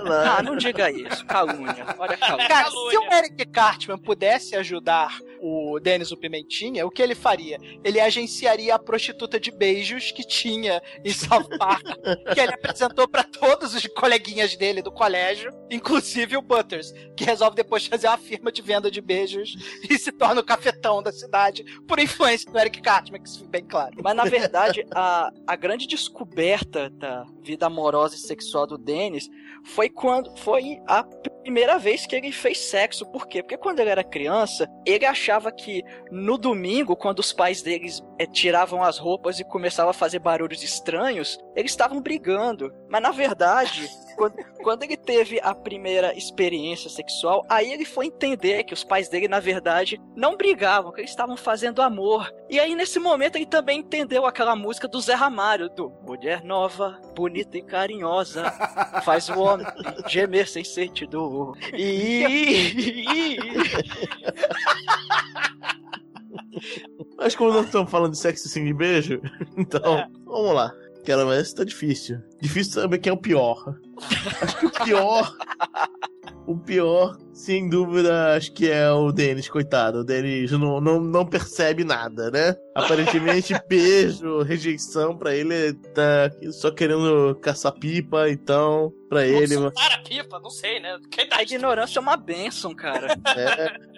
[0.07, 1.87] Ah, não diga isso, calúnia.
[1.99, 2.49] Olha a calúnia.
[2.49, 7.59] Cara, se o Eric Cartman pudesse ajudar o Denis o Pimentinha, o que ele faria?
[7.85, 11.87] Ele agenciaria a prostituta de beijos que tinha em South Park,
[12.35, 17.57] que ele apresentou pra todos os coleguinhas dele do colégio, inclusive o Butters, que resolve
[17.57, 19.57] depois fazer uma firma de venda de beijos
[19.89, 23.51] e se torna o cafetão da cidade por influência do Eric Cartman, que isso fica
[23.51, 23.97] bem claro.
[24.03, 29.29] Mas na verdade, a, a grande descoberta da vida amorosa e sexual do Dennis
[29.64, 31.03] foi quando foi a
[31.49, 33.07] primeira vez que ele fez sexo.
[33.07, 33.43] Por quê?
[33.43, 38.27] Porque quando ele era criança, ele achava que no domingo, quando os pais deles eh,
[38.27, 42.71] tiravam as roupas e começavam a fazer barulhos estranhos, eles estavam brigando.
[42.91, 48.65] Mas na verdade, quando, quando ele teve a primeira experiência sexual, aí ele foi entender
[48.65, 52.31] que os pais dele, na verdade, não brigavam, que eles estavam fazendo amor.
[52.51, 57.01] E aí, nesse momento, ele também entendeu aquela música do Zé Ramalho, do Mulher Nova,
[57.15, 58.51] Bonita e Carinhosa,
[59.03, 59.67] faz o homem
[60.07, 61.07] gemer sem sentir
[61.46, 61.59] dor.
[61.74, 62.74] E...
[67.16, 69.20] Mas como nós estamos falando de sexo sem beijo,
[69.57, 70.72] então, vamos lá.
[71.09, 72.21] Quero ver se tá difícil.
[72.38, 73.75] Difícil saber quem é o pior.
[74.42, 75.37] Acho que o pior.
[76.47, 80.01] o pior, sem dúvida, acho que é o Denis, coitado.
[80.01, 82.55] O Denis não, não, não percebe nada, né?
[82.75, 89.57] Aparentemente, beijo, rejeição pra ele tá só querendo caçar pipa, então, pra ele.
[89.71, 90.99] Para pipa, não sei, né?
[91.11, 93.16] Quem A ignorância é uma benção, cara.
[93.35, 93.98] É.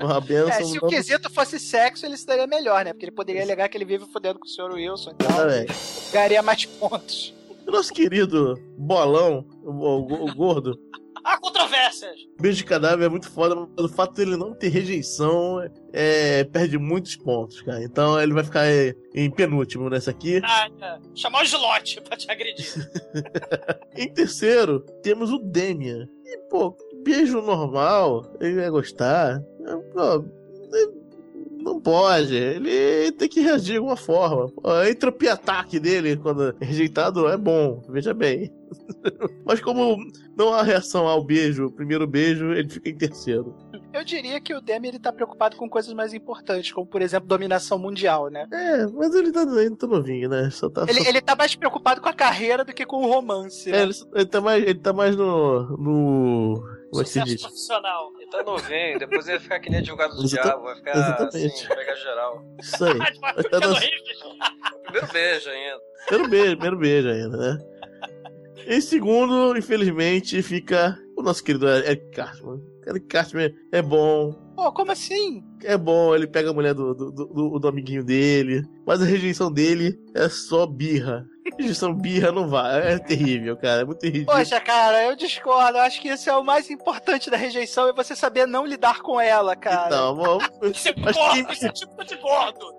[0.00, 0.48] Uma benção.
[0.50, 2.92] É, se o não- quesito fosse sexo, ele estaria melhor, né?
[2.92, 4.72] Porque ele poderia alegar que ele vive fodendo com o Sr.
[4.74, 5.72] Wilson, então Exatamente.
[6.12, 7.34] ganharia mais pontos.
[7.66, 10.78] O nosso querido bolão, o, o- o gordo,
[11.24, 12.16] Há controvérsias!
[12.40, 15.60] beijo de cadáver é muito foda, mas o fato dele não ter rejeição
[15.92, 17.80] é, perde muitos pontos, cara.
[17.84, 20.40] Então ele vai ficar é, em penúltimo nessa aqui.
[20.42, 20.98] Ah, é.
[21.14, 22.66] Chamar o Gilote pra te agredir.
[23.96, 26.08] Em terceiro, temos o Demian.
[26.24, 29.40] E, pô, beijo normal, ele vai gostar.
[29.72, 30.24] É, pô,
[31.62, 34.52] não pode, ele tem que reagir de alguma forma.
[34.64, 38.52] A entropia-ataque dele, quando é rejeitado, é bom, veja bem.
[39.46, 39.96] Mas como
[40.36, 43.54] não há reação ao beijo, o primeiro beijo, ele fica em terceiro.
[43.92, 47.28] Eu diria que o Demi ele tá preocupado com coisas mais importantes, como por exemplo
[47.28, 48.48] dominação mundial, né?
[48.50, 50.48] É, mas ele tá, ele tá novinho, né?
[50.50, 53.06] Só tá, Ele, só- ele tá mais preocupado com a carreira do que com o
[53.06, 53.78] romance, né?
[53.78, 56.62] É, ele, ele tá mais, ele tá mais no, no
[56.94, 57.48] ser Sucesso vítima.
[57.50, 58.12] profissional.
[58.32, 61.46] Tá novinho, depois ele vai ficar que nem advogado do Exata- diabo, vai ficar exatamente.
[61.54, 62.44] assim, pegar geral.
[62.60, 62.98] Isso aí.
[63.52, 64.02] É horrível.
[64.84, 65.80] Primeiro beijo ainda.
[66.06, 67.58] Primeiro beijo, primeiro beijo ainda, né?
[68.66, 72.60] Em segundo, infelizmente, fica o nosso querido Eric Cartman.
[72.86, 75.42] Eric Cartman é bom, Pô, como assim?
[75.64, 79.50] é bom, ele pega a mulher do, do, do, do amiguinho dele, mas a rejeição
[79.50, 81.24] dele é só birra.
[81.58, 84.26] Rejeição birra não vai, é terrível, cara, é muito terrível.
[84.26, 85.76] Poxa, cara, eu discordo.
[85.78, 89.00] Eu acho que isso é o mais importante da rejeição, é você saber não lidar
[89.00, 89.86] com ela, cara.
[89.86, 90.44] Então, vamos.
[90.74, 92.74] Isso é Mas gordo, isso é tipo de gordo.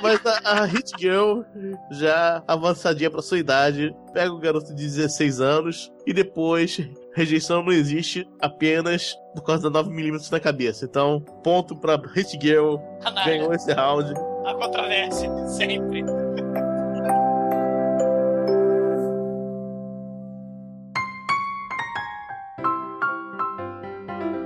[0.00, 1.42] Mas a, a Hit Girl,
[1.90, 6.78] já avançadinha pra sua idade, pega o garoto de 16 anos e depois
[7.14, 10.84] rejeição não existe apenas por causa da 9mm na cabeça.
[10.84, 13.24] Então, ponto pra Hit Girl, Canalha.
[13.38, 14.12] ganhou esse round.
[14.44, 16.04] A controvérsia, sempre.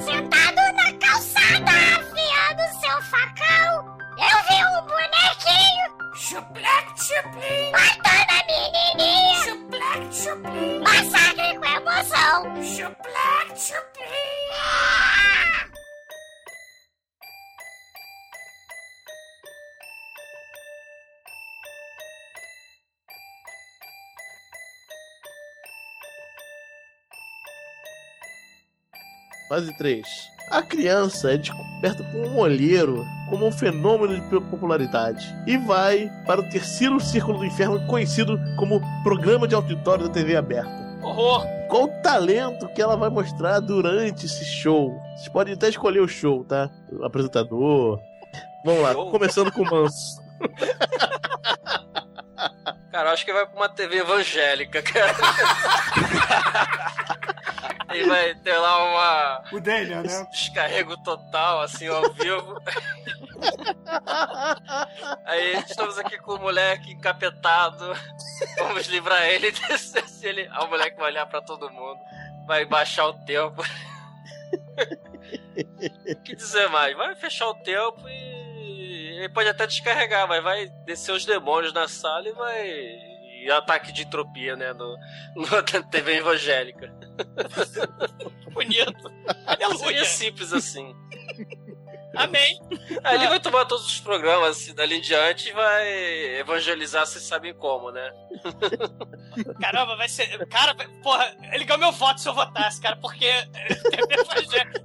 [0.00, 6.14] Sentado na calçada, afiando seu facão, eu vi um bonequinho.
[6.14, 7.72] Chuplec, chuplim.
[7.72, 9.57] Matando a menininha.
[10.29, 10.81] Chuplim.
[10.81, 12.62] Massacre com emoção.
[12.62, 14.05] Chuplec, chuplim.
[14.53, 15.64] Ah!
[29.49, 30.38] Fase 3.
[30.51, 36.40] A criança é descoberta por um olheiro como um fenômeno de popularidade e vai para
[36.40, 40.70] o terceiro círculo do inferno, conhecido como Programa de Auditório da TV Aberta.
[41.03, 41.46] Horror.
[41.68, 44.99] Qual o talento que ela vai mostrar durante esse show?
[45.16, 46.70] Vocês podem até escolher o show, tá?
[46.90, 48.01] O apresentador.
[48.64, 49.11] Vamos lá, Show?
[49.11, 50.22] começando com o Manso.
[52.90, 55.14] Cara, acho que vai pra uma TV evangélica, cara.
[57.95, 59.45] E vai ter lá uma.
[59.53, 60.26] O Daniel, né?
[60.30, 62.61] Descarrego total, assim, ao vivo.
[65.24, 67.95] Aí estamos aqui com o moleque encapetado.
[68.59, 70.07] Vamos livrar ele desse.
[70.07, 71.99] se ele ah, O moleque vai olhar pra todo mundo.
[72.47, 73.62] Vai baixar o tempo.
[76.11, 76.97] O que dizer mais?
[76.97, 78.39] Vai fechar o tempo e.
[79.18, 83.07] Ele pode até descarregar, mas vai descer os demônios na sala e vai.
[83.45, 84.72] E ataque de entropia, né?
[84.72, 84.97] No,
[85.36, 85.47] no
[85.91, 86.93] TV evangélica.
[88.53, 89.12] Bonito.
[89.47, 90.05] Aleluia.
[90.05, 90.95] simples assim.
[92.14, 92.61] Amém.
[93.05, 95.86] Aí ele vai tomar todos os programas assim, dali em diante e vai
[96.39, 98.11] evangelizar, vocês sabem como, né?
[99.61, 100.47] Caramba, vai ser.
[100.49, 103.30] Cara, porra, ele ganhou meu voto se eu votasse, cara, porque.
[103.91, 104.84] TV evangélica.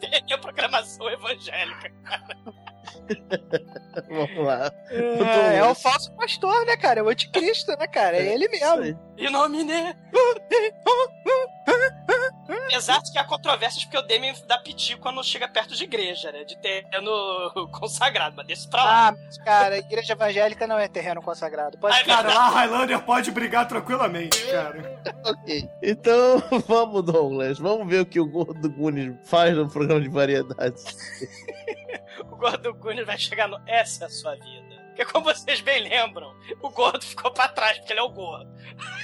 [0.00, 1.92] Tem a programação evangélica.
[4.08, 4.72] Vamos lá.
[4.90, 7.00] É, é o falso pastor, né, cara?
[7.00, 8.16] É o anticristo, né, cara?
[8.16, 8.98] É ele mesmo.
[9.16, 9.64] E nome
[12.66, 16.30] Apesar de que há controvérsias porque o Demi dá piti quando chega perto de igreja,
[16.30, 16.44] né?
[16.44, 17.10] De terreno
[17.72, 19.08] consagrado, mas desse pra lá.
[19.08, 21.78] Ah, mas, cara, a igreja evangélica não é terreno consagrado.
[21.78, 24.96] Pode Cara, lá a Highlander pode brigar tranquilamente, cara.
[25.26, 25.68] Ok.
[25.82, 27.58] Então, vamos, Douglas.
[27.58, 30.84] Vamos ver o que o Gordo Gunis faz no programa de variedades.
[32.36, 33.58] O Gordo Gunis vai chegar no.
[33.66, 34.84] Essa é a sua vida.
[34.88, 38.50] Porque, como vocês bem lembram, o gordo ficou pra trás, porque ele é o gordo.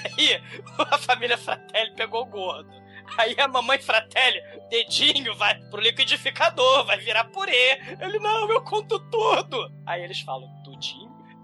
[0.05, 0.43] Aí,
[0.91, 2.71] a família Fratelli pegou o gordo.
[3.17, 7.81] Aí a mamãe Fratelli, dedinho, vai pro liquidificador, vai virar purê.
[8.01, 9.73] Ele, não, eu conto tudo.
[9.87, 10.49] Aí eles falam,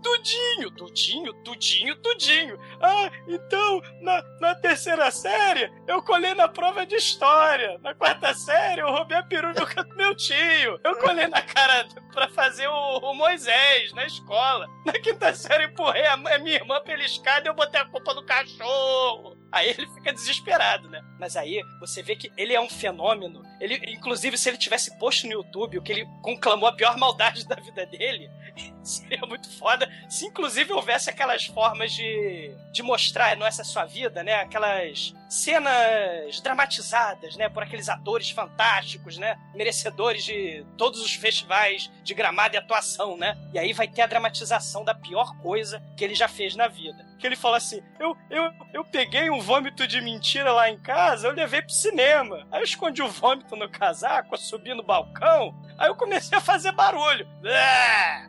[0.03, 0.71] tudinho?
[0.71, 2.59] Tudinho, tudinho, tudinho.
[2.81, 7.79] Ah, então, na, na terceira série, eu colei na prova de história.
[7.83, 10.81] Na quarta série, eu roubei a peruca do meu tio.
[10.85, 14.67] Eu colei na cara pra fazer o, o Moisés na escola.
[14.85, 18.15] Na quinta série, empurrei a, a minha irmã pela escada e eu botei a culpa
[18.15, 19.37] no cachorro.
[19.51, 21.01] Aí ele fica desesperado, né?
[21.19, 23.43] Mas aí você vê que ele é um fenômeno.
[23.61, 27.47] Ele, inclusive, se ele tivesse posto no YouTube o que ele conclamou a pior maldade
[27.47, 28.31] da vida dele,
[28.83, 29.89] seria muito foda.
[30.09, 34.35] Se inclusive houvesse aquelas formas de, de mostrar, não essa sua vida, né?
[34.35, 37.49] Aquelas cenas dramatizadas, né?
[37.49, 39.39] Por aqueles atores fantásticos, né?
[39.55, 43.37] Merecedores de todos os festivais de gramado e atuação, né?
[43.53, 47.07] E aí vai ter a dramatização da pior coisa que ele já fez na vida.
[47.19, 51.29] Que ele fala assim: eu, eu, eu peguei um vômito de mentira lá em casa,
[51.29, 52.47] eu levei pro cinema.
[52.51, 56.41] Aí eu escondi o vômito no casaco, eu subi no balcão, aí eu comecei a
[56.41, 57.29] fazer barulho.
[57.43, 58.29] Ué!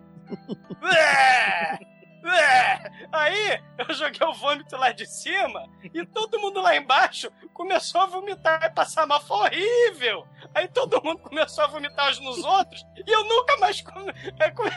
[3.12, 8.06] Aí eu joguei o vômito lá de cima e todo mundo lá embaixo começou a
[8.06, 10.26] vomitar e passar mal, foi horrível.
[10.56, 14.14] Aí todo mundo começou a vomitar uns nos outros e eu nunca mais come-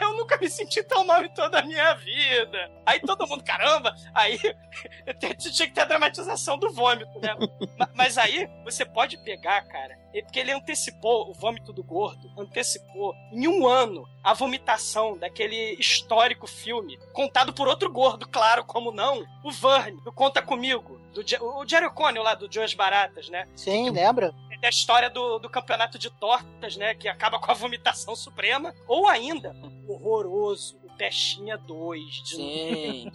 [0.01, 2.69] eu nunca me senti tão mal em toda a minha vida.
[2.85, 4.37] Aí todo mundo, caramba, aí
[5.39, 7.33] tinha que ter a dramatização do vômito, né?
[7.79, 12.29] Ma- Mas aí você pode pegar, cara, e- porque ele antecipou o vômito do gordo,
[12.37, 18.91] antecipou em um ano a vomitação daquele histórico filme, contado por outro gordo, claro, como
[18.91, 23.47] não, o Verne, do Conta Comigo, do o Jerry O'Connell lá, do Joas Baratas, né?
[23.55, 24.33] Sim, lembra?
[24.63, 26.95] da história do, do campeonato de tortas, né?
[26.95, 28.73] Que acaba com a vomitação suprema.
[28.87, 29.53] Ou ainda,
[29.85, 32.01] horroroso, o Pestinha 2.
[32.23, 33.11] De Sim.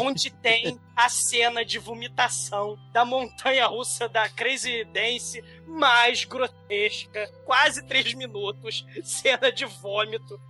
[0.00, 7.86] onde tem a cena de vomitação da montanha russa da Crazy Dance mais grotesca, quase
[7.86, 10.40] três minutos, cena de vômito.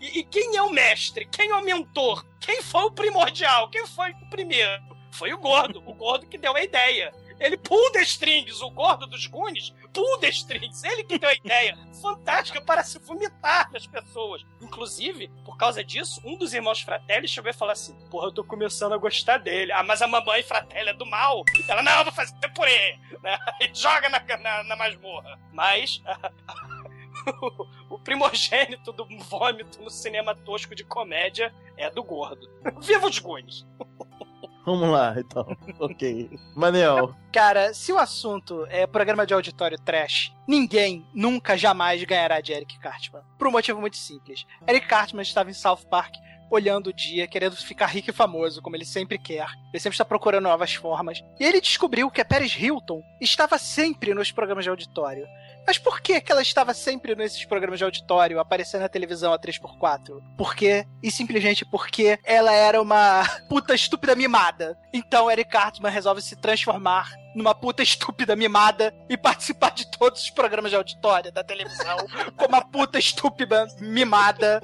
[0.00, 1.26] E, e quem é o mestre?
[1.26, 2.26] Quem é o mentor?
[2.40, 3.70] Quem foi o primordial?
[3.70, 4.95] Quem foi o primeiro?
[5.16, 7.12] Foi o gordo, o gordo que deu a ideia.
[7.40, 11.34] Ele pull the strings, o gordo dos Goonies, pull the strings, ele que deu a
[11.34, 14.42] ideia fantástica para se vomitar das pessoas.
[14.60, 18.44] Inclusive, por causa disso, um dos irmãos Fratelli chegou e falou assim: Porra, eu tô
[18.44, 19.72] começando a gostar dele.
[19.72, 21.44] Ah, mas a mamãe Fratelli é do mal.
[21.68, 22.98] Ela, não, eu vou fazer purê.
[23.22, 23.38] Né?
[23.60, 25.38] E joga na, na, na masmorra.
[25.52, 26.02] Mas.
[27.88, 32.48] o primogênito do vômito no cinema tosco de comédia é do gordo.
[32.80, 33.66] Viva os Goonies!
[34.66, 35.46] Vamos lá, então.
[35.78, 36.28] ok.
[36.56, 37.14] Manel.
[37.32, 42.76] Cara, se o assunto é programa de auditório trash, ninguém nunca jamais ganhará de Eric
[42.80, 43.22] Cartman.
[43.38, 44.44] Por um motivo muito simples.
[44.66, 46.16] Eric Cartman estava em South Park
[46.50, 49.48] olhando o dia, querendo ficar rico e famoso, como ele sempre quer.
[49.72, 51.22] Ele sempre está procurando novas formas.
[51.38, 55.26] E ele descobriu que a Paris Hilton estava sempre nos programas de auditório.
[55.66, 59.38] Mas por que, que ela estava sempre nesses programas de auditório, aparecendo na televisão a
[59.38, 60.22] 3x4?
[60.36, 64.78] Porque, e simplesmente porque ela era uma puta estúpida mimada.
[64.92, 70.30] Então Eric Cartman resolve se transformar numa puta estúpida mimada e participar de todos os
[70.30, 71.96] programas de auditório da televisão
[72.36, 74.62] como uma puta estúpida mimada.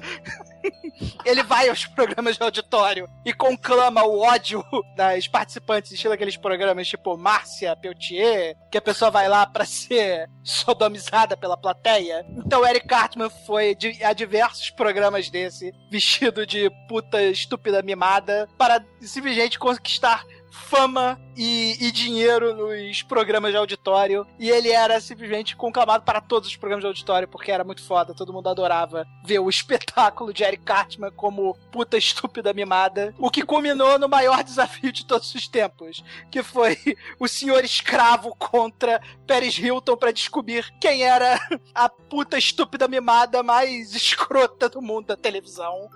[1.25, 4.63] Ele vai aos programas de auditório e conclama o ódio
[4.95, 10.29] das participantes, estilo aqueles programas tipo Márcia Peltier, que a pessoa vai lá pra ser
[10.43, 12.25] sodomizada pela plateia.
[12.45, 19.59] Então Eric Cartman foi a diversos programas desse, vestido de puta estúpida mimada, para simplesmente
[19.59, 24.25] conquistar fama e, e dinheiro nos programas de auditório.
[24.39, 28.13] E ele era simplesmente conclamado para todos os programas de auditório, porque era muito foda.
[28.13, 33.13] Todo mundo adorava ver o espetáculo de Eric Cartman como puta estúpida mimada.
[33.17, 36.77] O que culminou no maior desafio de todos os tempos, que foi
[37.19, 41.39] o senhor escravo contra Paris Hilton para descobrir quem era
[41.73, 45.89] a puta estúpida mimada mais escrota do mundo da televisão.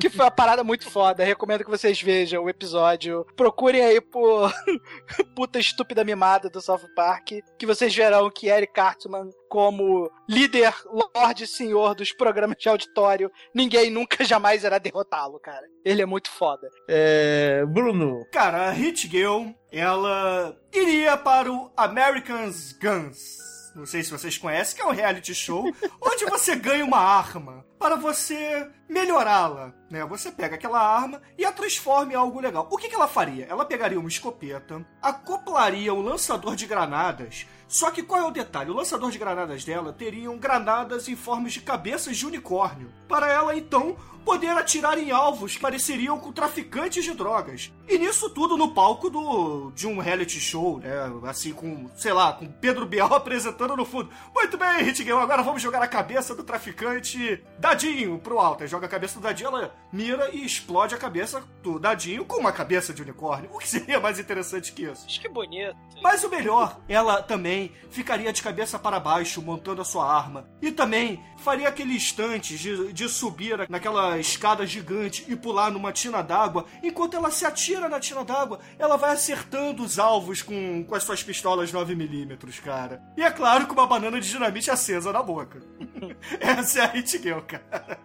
[0.00, 1.24] Que foi uma parada muito foda.
[1.24, 3.26] Recomendo que vocês vejam o episódio.
[3.36, 4.52] Procurem aí por
[5.34, 11.44] puta estúpida mimada do South Park, que vocês verão que Eric Cartman, como líder, lorde
[11.44, 15.66] e senhor dos programas de auditório, ninguém nunca jamais irá derrotá-lo, cara.
[15.84, 16.68] Ele é muito foda.
[16.88, 17.64] É.
[17.66, 18.24] Bruno.
[18.32, 23.57] Cara, a Hit Girl, ela iria para o American's Guns.
[23.78, 25.72] Não sei se vocês conhecem, que é um reality show
[26.02, 30.04] onde você ganha uma arma para você melhorá-la, né?
[30.06, 32.66] Você pega aquela arma e a transforma em algo legal.
[32.68, 33.46] O que, que ela faria?
[33.46, 37.46] Ela pegaria uma escopeta, acoplaria um lançador de granadas.
[37.68, 38.70] Só que qual é o detalhe?
[38.70, 42.92] O lançador de granadas dela teriam granadas em formas de cabeças de unicórnio.
[43.06, 47.72] Para ela, então, poder atirar em alvos que pareceriam com traficantes de drogas.
[47.88, 50.90] E nisso tudo no palco do de um reality show, né?
[51.24, 54.10] Assim, com, sei lá, com Pedro Bial apresentando no fundo.
[54.34, 58.62] Muito bem, Hitgirl, agora vamos jogar a cabeça do traficante Dadinho pro alto.
[58.62, 62.36] Aí joga a cabeça do Dadinho, ela mira e explode a cabeça do Dadinho com
[62.36, 63.50] uma cabeça de unicórnio.
[63.58, 65.04] O que seria mais interessante que isso?
[65.04, 65.76] Acho que bonito.
[66.00, 70.48] Mas o melhor, ela também ficaria de cabeça para baixo montando a sua arma.
[70.62, 76.22] E também faria aquele instante de, de subir naquela escada gigante e pular numa tina
[76.22, 76.64] d'água.
[76.82, 81.02] Enquanto ela se atira na tina d'água, ela vai acertando os alvos com, com as
[81.02, 83.02] suas pistolas 9mm, cara.
[83.16, 85.60] E é claro, com uma banana de dinamite acesa na boca.
[86.40, 87.98] Essa é a Hit Girl, cara.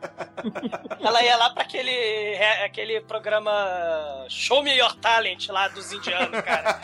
[1.00, 3.52] Ela ia lá pra aquele, é, aquele programa
[4.30, 6.80] Show Me Your Talent lá dos indianos, cara.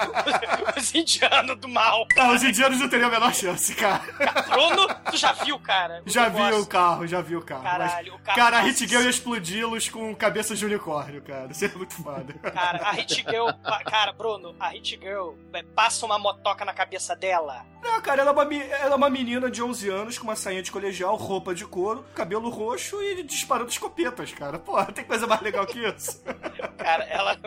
[0.75, 2.05] Os, os indianos do mal.
[2.17, 4.01] Ah, os indianos não teriam a menor chance, cara.
[4.49, 6.01] Bruno, tu já viu, cara?
[6.05, 6.61] Já vi negócio?
[6.63, 7.63] o carro, já vi o carro.
[7.63, 11.51] Caralho, Mas, o carro- Cara, a Hit Girl ia explodi-los com cabeças de unicórnio, cara.
[11.51, 12.33] Isso é muito foda.
[12.51, 13.49] Cara, a Hit Girl.
[13.85, 17.65] Cara, Bruno, a Hit Girl é, passa uma motoca na cabeça dela.
[17.81, 20.61] Não, cara, ela é, uma, ela é uma menina de 11 anos com uma sainha
[20.61, 24.59] de colegial, roupa de couro, cabelo roxo e disparando escopetas, cara.
[24.59, 26.21] Porra, tem coisa mais legal que isso?
[26.77, 27.37] Cara, ela,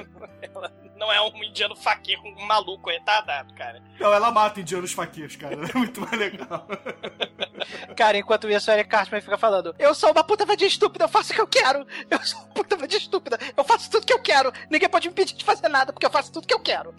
[0.42, 3.82] ela não é um indiano faquir com um maluco retardado, cara.
[3.98, 5.54] Não, ela mata indianos faquirs, cara.
[5.54, 6.66] É muito mais legal.
[7.96, 11.08] Cara, enquanto isso, o Eric Cartman fica falando: Eu sou uma puta vadia estúpida, eu
[11.08, 11.86] faço o que eu quero.
[12.10, 14.52] Eu sou uma puta vadia estúpida, eu faço tudo que eu quero.
[14.70, 16.94] Ninguém pode me impedir de fazer nada, porque eu faço tudo que eu quero.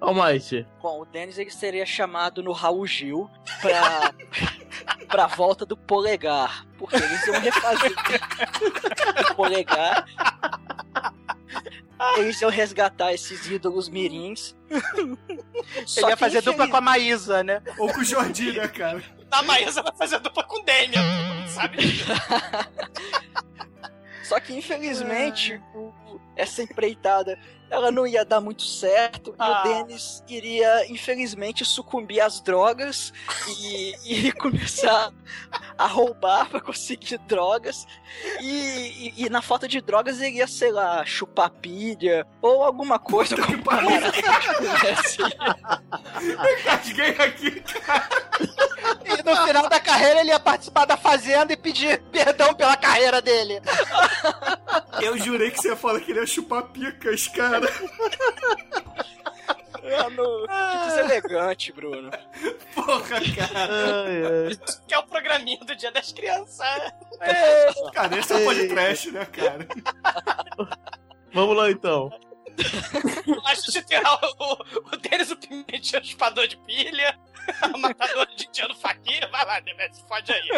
[0.00, 0.66] Almighty.
[0.80, 4.12] Bom, o Dennis ele seria chamado no Raul Gil pra,
[5.06, 6.66] pra volta do polegar.
[6.76, 7.92] Porque eles iam refazer
[9.30, 10.04] o polegar.
[12.16, 14.56] Eles iam resgatar esses ídolos mirins.
[14.70, 17.62] Ele ia fazer dupla com a Maísa, né?
[17.78, 19.02] Ou com o Jordi, né, cara?
[19.30, 21.78] A Maísa vai fazer dupla com o Damian, sabe?
[24.24, 25.92] Só que infelizmente o-
[26.36, 27.38] essa empreitada
[27.70, 29.46] ela não ia dar muito certo Ah.
[29.46, 33.12] e o Dennis iria infelizmente sucumbir às drogas
[33.48, 33.94] e,
[34.28, 35.10] e começar
[35.78, 37.86] a roubar pra conseguir drogas
[38.40, 38.46] e,
[39.16, 43.36] e- e na falta de drogas ele ia, sei lá, chupar pilha ou alguma coisa
[43.36, 45.18] como parada que conhece.
[46.66, 48.08] Rasguei aqui, cara.
[49.04, 53.20] E no final da carreira ele ia participar da Fazenda e pedir perdão pela carreira
[53.22, 53.60] dele.
[55.00, 57.66] Eu jurei que você ia falar que ele ia chupar picas, cara.
[59.82, 62.10] Mano, que deselegante, Bruno.
[62.74, 64.56] Porra, cara.
[64.86, 66.92] Que é o programinha do Dia das Crianças.
[67.92, 69.66] Cara, esse é o podcast, né, cara?
[71.32, 72.10] Vamos lá então.
[73.46, 74.52] A gente tem lá o,
[74.92, 77.18] o Denis, o Pimentinha, o chupador de pilha,
[77.74, 79.28] o matador de indiano faquir.
[79.30, 80.48] Vai lá, Denis, fode aí.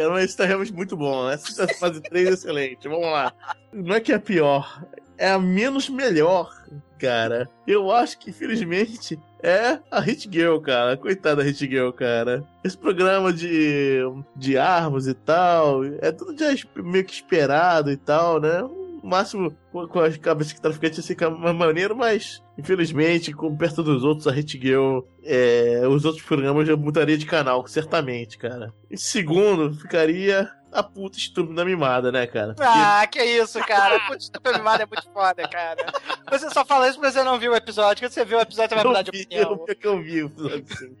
[0.00, 1.28] Cara, mas isso tá realmente muito bom.
[1.28, 2.88] Essa fase 3 é excelente.
[2.88, 3.34] Vamos lá.
[3.70, 4.82] Não é que é pior,
[5.18, 6.50] é a menos melhor,
[6.98, 7.50] cara.
[7.66, 10.96] Eu acho que, infelizmente, é a Hit Girl, cara.
[10.96, 12.42] Coitada da Hit Girl, cara.
[12.64, 14.00] Esse programa de,
[14.34, 16.46] de armas e tal, é tudo já
[16.76, 18.62] meio que esperado e tal, né?
[19.02, 23.82] No máximo, com as cabeças que traficantes ia ficar mais maneiro, mas, infelizmente, com perto
[23.82, 28.72] dos outros, a Hit Girl, é, os outros programas já mudaria de canal, certamente, cara.
[28.90, 32.54] E segundo, ficaria a puta estúpida mimada, né, cara?
[32.54, 33.98] Porque- Ah, que isso, cara.
[34.06, 35.84] Putz, Estúpido Mimado é muito foda, cara.
[36.30, 38.04] Você só fala isso porque você não viu o episódio.
[38.04, 39.64] Quando você viu o episódio, você vai mudar de vi, opinião.
[39.66, 40.96] eu, que eu vi o episódio sim.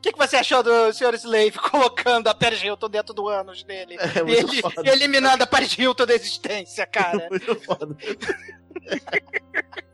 [0.00, 1.14] O que, que você achou do Sr.
[1.14, 3.98] Slave colocando a Paris Hilton dentro do ânus dele?
[3.98, 4.90] É e muito ele, foda.
[4.90, 7.28] eliminando a Paris Hilton da existência, cara.
[7.28, 7.94] Muito foda.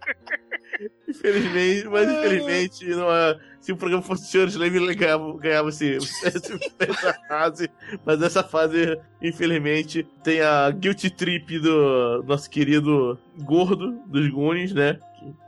[1.08, 5.96] Infelizmente, mas infelizmente, é- se o programa fosse o Senhor Slave, ele ganhava, ganhava esse,
[5.96, 7.70] essa fase.
[8.04, 14.98] Mas essa fase, infelizmente, tem a guilty trip do nosso querido gordo dos Goonies, né?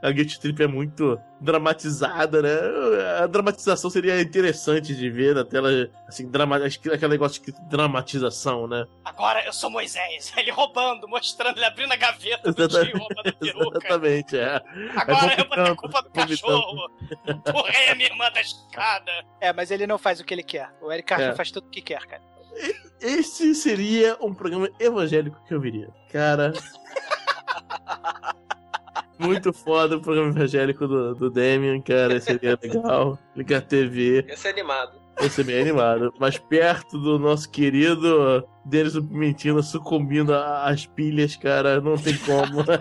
[0.01, 2.49] A guilty trip é muito dramatizada, né?
[3.23, 5.69] A dramatização seria interessante de ver na tela,
[6.05, 8.85] assim, drama, aquele negócio de dramatização, né?
[9.05, 10.33] Agora eu sou Moisés.
[10.35, 13.77] Ele roubando, mostrando, ele abrindo a gaveta do tio, roubando a peruca.
[13.79, 14.48] Exatamente, é.
[14.95, 16.91] Agora Aí eu vou ter culpa do cachorro.
[17.27, 19.11] Empurrei a minha irmã da escada.
[19.41, 20.69] É, mas ele não faz o que ele quer.
[20.81, 21.35] O Eric Cartman É.
[21.35, 22.21] faz tudo o que quer, cara.
[22.99, 25.89] Esse seria um programa evangélico que eu viria.
[26.11, 26.51] Cara.
[29.19, 32.19] Muito foda o programa evangélico do, do Damian, cara.
[32.21, 33.19] Seria legal.
[33.35, 34.25] Ligar a TV.
[34.27, 34.97] Esse é animado.
[35.21, 36.13] Ia ser bem animado.
[36.17, 42.63] Mas perto do nosso querido Denis do Pimentina sucumbindo às pilhas, cara, não tem como.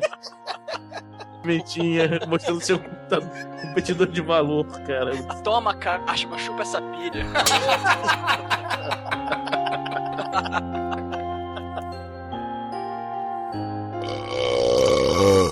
[1.48, 3.30] Pimentinha mostrando computador-
[3.62, 5.16] competidor de valor, cara.
[5.42, 7.24] Toma, cara, acho chupa essa pilha.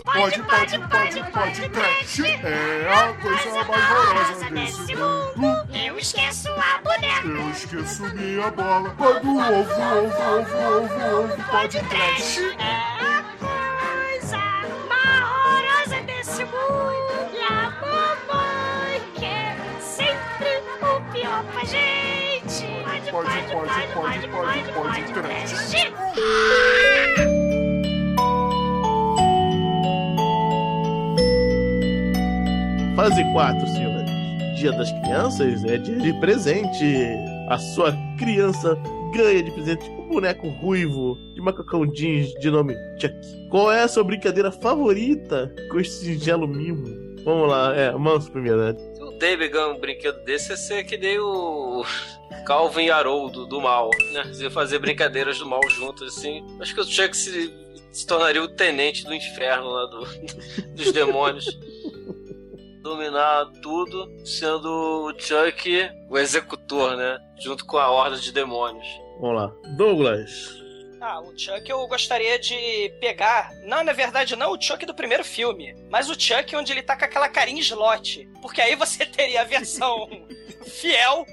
[0.04, 2.20] Pode, pode, pode, pode, trash.
[2.20, 5.68] É a coisa mais horrorosa desse mundo.
[5.74, 7.26] Eu esqueço a boneca.
[7.26, 8.90] Eu esqueço minha bola.
[8.90, 12.38] Quando ovo, ovo, ovo, ovo, ovo, pode trash.
[12.58, 13.15] É
[17.32, 22.66] E a mamãe quer sempre o pior pra gente.
[23.10, 25.74] Pode, Pode, pode, pode, pode, pode, trash.
[32.94, 34.10] Fase 4, senhores.
[34.56, 36.96] Dia das Crianças é dia de presente.
[37.48, 38.76] A sua criança
[39.14, 43.14] ganha de presente um boneco ruivo de macacão jeans de nome Chuck.
[43.50, 46.86] Qual é a sua brincadeira favorita com esse singelo mimo?
[47.24, 48.74] Vamos lá, é, Manso primeiro, né?
[48.94, 51.84] Se o David ganhar um brinquedo desse, ia ser que nem o
[52.46, 54.24] Calvin Haroldo do mal, né?
[54.24, 56.42] Você ia fazer brincadeiras do mal juntos, assim.
[56.58, 57.52] Acho que o Chuck se,
[57.92, 60.06] se tornaria o tenente do inferno lá do,
[60.74, 61.46] dos demônios.
[62.82, 67.18] Dominar tudo, sendo o Chuck o executor, né?
[67.40, 68.86] Junto com a horda de demônios.
[69.20, 69.52] Vamos lá.
[69.76, 70.65] Douglas.
[71.00, 73.52] Ah, o Chuck eu gostaria de pegar.
[73.62, 76.96] Não, na verdade, não o Chuck do primeiro filme, mas o Chuck onde ele tá
[76.96, 78.28] com aquela carinha slot.
[78.40, 80.08] Porque aí você teria a versão
[80.64, 81.26] fiel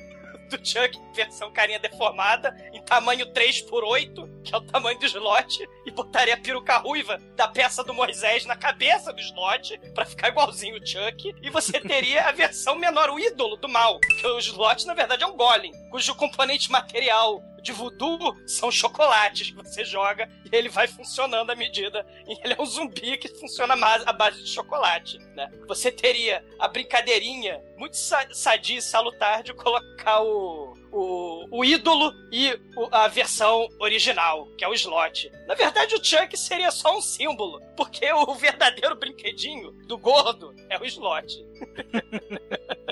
[0.49, 5.05] do Chuck, versão carinha deformada, em tamanho 3 por 8 que é o tamanho do
[5.05, 10.05] slot, e botaria a peruca ruiva da peça do Moisés na cabeça do slot, pra
[10.05, 14.27] ficar igualzinho o Chuck, e você teria a versão menor, o ídolo do mal, que
[14.27, 19.55] o slot, na verdade, é um golem, cujo componente material de voodoo são chocolates que
[19.55, 22.05] você joga e ele vai funcionando à medida.
[22.27, 25.49] E ele é um zumbi que funciona mais à base de chocolate, né?
[25.67, 32.13] Você teria a brincadeirinha muito sa sadia e salutar de colocar o, o, o ídolo
[32.31, 35.31] e o- a versão original, que é o slot.
[35.47, 40.77] Na verdade, o Chuck seria só um símbolo, porque o verdadeiro brinquedinho do gordo é
[40.77, 41.43] o slot.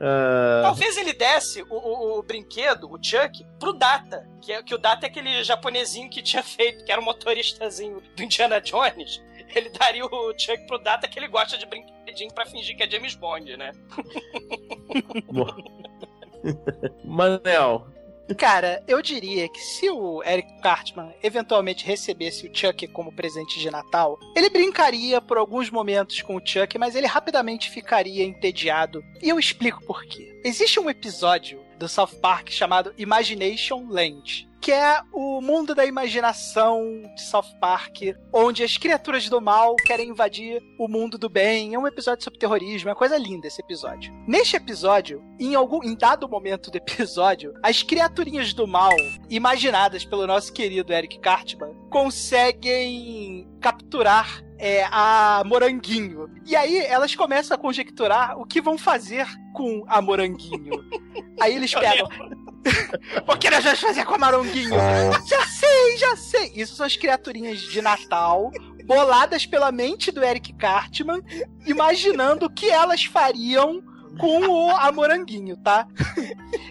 [0.00, 4.28] Ah, Talvez ele desse o, o- o brinquedo, o Chuck, pro Data.
[4.40, 8.02] Que, é- que o Data é aquele japonesinho que tinha feito, que era o motoristazinho
[8.16, 9.22] do Indiana Jones.
[9.54, 12.90] Ele daria o Chuck pro Data que ele gosta de brinquedinho pra fingir que é
[12.90, 13.72] James Bond, né?
[17.04, 17.86] Manel.
[18.36, 23.70] Cara, eu diria que se o Eric Cartman eventualmente recebesse o Chuck como presente de
[23.70, 29.04] Natal, ele brincaria por alguns momentos com o Chuck, mas ele rapidamente ficaria entediado.
[29.20, 30.40] E eu explico por quê.
[30.44, 34.48] Existe um episódio do South Park chamado Imagination Land.
[34.62, 40.10] Que é o mundo da imaginação de South Park, onde as criaturas do mal querem
[40.10, 41.74] invadir o mundo do bem.
[41.74, 44.14] É um episódio sobre terrorismo, é uma coisa linda esse episódio.
[44.24, 48.92] Neste episódio, em algum em dado momento do episódio, as criaturinhas do mal,
[49.28, 56.30] imaginadas pelo nosso querido Eric Cartman, conseguem capturar é, a Moranguinho.
[56.46, 60.84] E aí elas começam a conjecturar o que vão fazer com a Moranguinho.
[61.40, 62.08] Aí eles pegam.
[63.26, 64.74] o que nós vamos fazer com a Moranguinho?
[65.26, 66.52] já sei, já sei.
[66.54, 68.50] Isso são as criaturinhas de Natal.
[68.84, 71.22] Boladas pela mente do Eric Cartman,
[71.66, 73.80] imaginando o que elas fariam
[74.18, 75.86] com o a Moranguinho, tá?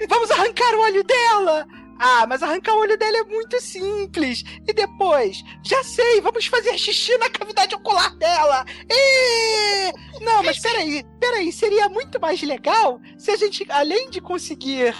[0.09, 1.65] Vamos arrancar o olho dela!
[2.03, 4.43] Ah, mas arrancar o olho dela é muito simples.
[4.67, 5.43] E depois?
[5.63, 8.65] Já sei, vamos fazer xixi na cavidade ocular dela.
[8.89, 9.91] Ê!
[10.19, 14.95] Não, mas peraí, peraí, seria muito mais legal se a gente, além de conseguir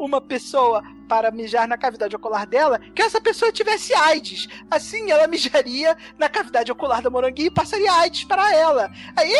[0.00, 4.48] uma pessoa para mijar na cavidade ocular dela, que essa pessoa tivesse AIDS.
[4.70, 8.90] Assim, ela mijaria na cavidade ocular da moranguinho e passaria AIDS para ela.
[9.16, 9.32] Aí,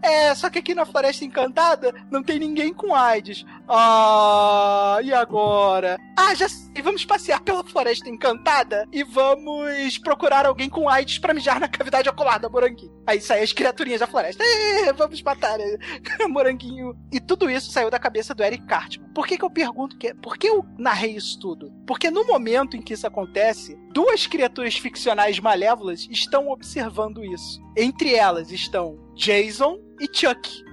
[0.00, 3.44] é, só que aqui na Floresta Encantada não tem ninguém com AIDS.
[3.68, 5.98] Ah, e agora?
[6.16, 11.34] Ah, já sei, vamos passear pela Floresta Encantada e vamos procurar alguém com AIDS para
[11.34, 12.92] mijar na cavidade ocular da moranguinho.
[13.06, 14.42] Aí saem as criaturinhas da floresta.
[14.42, 16.96] É, vamos matar a moranguinho.
[17.12, 19.08] E tudo isso saiu da cabeça do Eric Cartman.
[19.14, 20.14] Por que, que eu pergunto que.
[20.14, 21.70] Por que eu narrei isso tudo?
[21.86, 27.60] Porque no momento em que isso acontece, duas criaturas ficcionais malévolas estão observando isso.
[27.76, 30.67] Entre elas estão Jason e Chuck.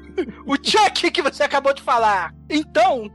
[0.46, 2.34] O Chuck que você acabou de falar.
[2.50, 3.12] Então,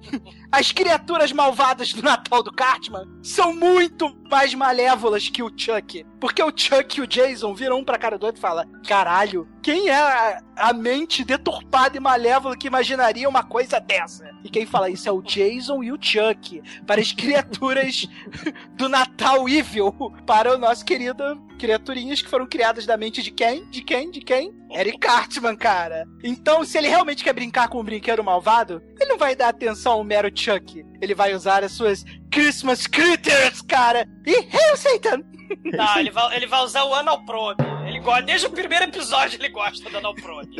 [0.53, 6.05] as criaturas malvadas do Natal do Cartman são muito mais malévolas que o Chuck.
[6.21, 9.49] Porque o Chuck e o Jason viram um pra cara do outro e falam: Caralho,
[9.63, 14.31] quem é a, a mente deturpada e malévola que imaginaria uma coisa dessa?
[14.45, 16.63] E quem fala isso é o Jason e o Chuck.
[16.87, 18.09] Para as criaturas
[18.75, 19.93] do Natal Evil.
[20.27, 23.69] Para o nosso querido criaturinhas que foram criadas da mente de quem?
[23.69, 24.11] De quem?
[24.11, 24.55] De quem?
[24.71, 26.07] Eric Cartman, cara.
[26.25, 29.93] Então, se ele realmente quer brincar com um brinquedo malvado, ele não vai dar atenção
[29.93, 30.85] ao mero Chuck.
[31.01, 34.09] Ele vai usar as suas Christmas Critters, cara.
[34.27, 35.23] E Hail Satan!
[35.65, 37.63] Não, ele vai, ele vai usar o Anal Probe.
[37.87, 40.57] Ele gosta, desde o primeiro episódio ele gosta do Anal Probe.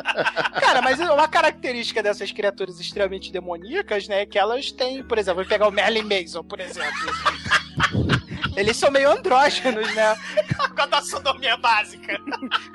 [0.60, 5.42] Cara, mas uma característica dessas criaturas extremamente demoníacas, né, é que elas têm, por exemplo,
[5.42, 6.92] vou pegar o Merlin Mason, por exemplo.
[8.56, 10.16] Eles são meio andrógenos, né?
[10.60, 12.16] Agora da sodomia básica.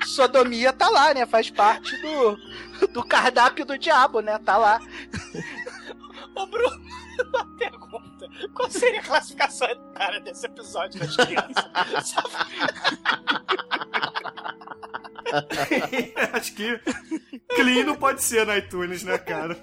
[0.04, 1.24] Sodomia tá lá, né?
[1.24, 4.38] Faz parte do, do cardápio do diabo, né?
[4.44, 4.78] Tá lá.
[6.40, 6.80] Ô, Bruno,
[7.28, 8.28] uma pergunta.
[8.54, 11.70] Qual seria a classificação etária desse episódio das crianças?
[16.32, 16.80] Acho que
[17.54, 19.56] Clean não pode ser no iTunes, né, cara?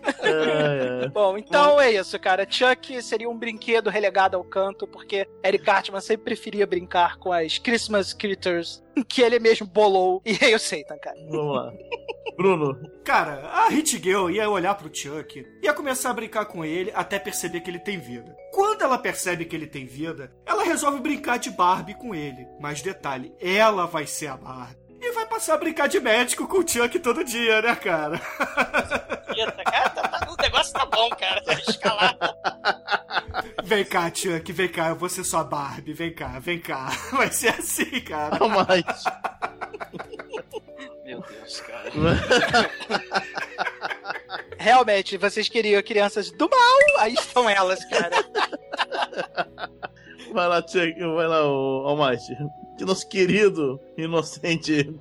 [1.11, 2.47] Bom, então é isso, cara.
[2.49, 7.57] Chuck seria um brinquedo relegado ao canto, porque Eric Cartman sempre preferia brincar com as
[7.57, 10.21] Christmas Critters que ele mesmo bolou.
[10.25, 11.17] E aí eu sei, tá, cara?
[11.29, 11.73] Vamos lá.
[12.37, 12.77] Bruno.
[13.03, 17.17] Cara, a Hit Girl ia olhar pro Chuck, ia começar a brincar com ele até
[17.17, 18.35] perceber que ele tem vida.
[18.53, 22.47] Quando ela percebe que ele tem vida, ela resolve brincar de Barbie com ele.
[22.59, 24.86] Mas detalhe, ela vai ser a Barbie.
[25.07, 28.19] E vai passar a brincar de médico com o Chuck todo dia, né, cara?
[28.19, 31.41] Cara, tá- tá- o negócio tá bom, cara.
[31.43, 32.17] Tá escalado.
[33.63, 36.89] Vem cá, Chuck, vem cá, eu vou ser sua Barbie, vem cá, vem cá.
[37.13, 38.37] Vai ser assim, cara.
[38.37, 38.83] Não mais.
[41.05, 41.89] Meu Deus, cara.
[44.59, 48.17] Realmente, vocês queriam crianças do mal, aí estão elas, cara.
[50.33, 52.35] Vai lá, Chuck, vai lá, o Almighty.
[52.77, 54.93] Que nosso querido, inocente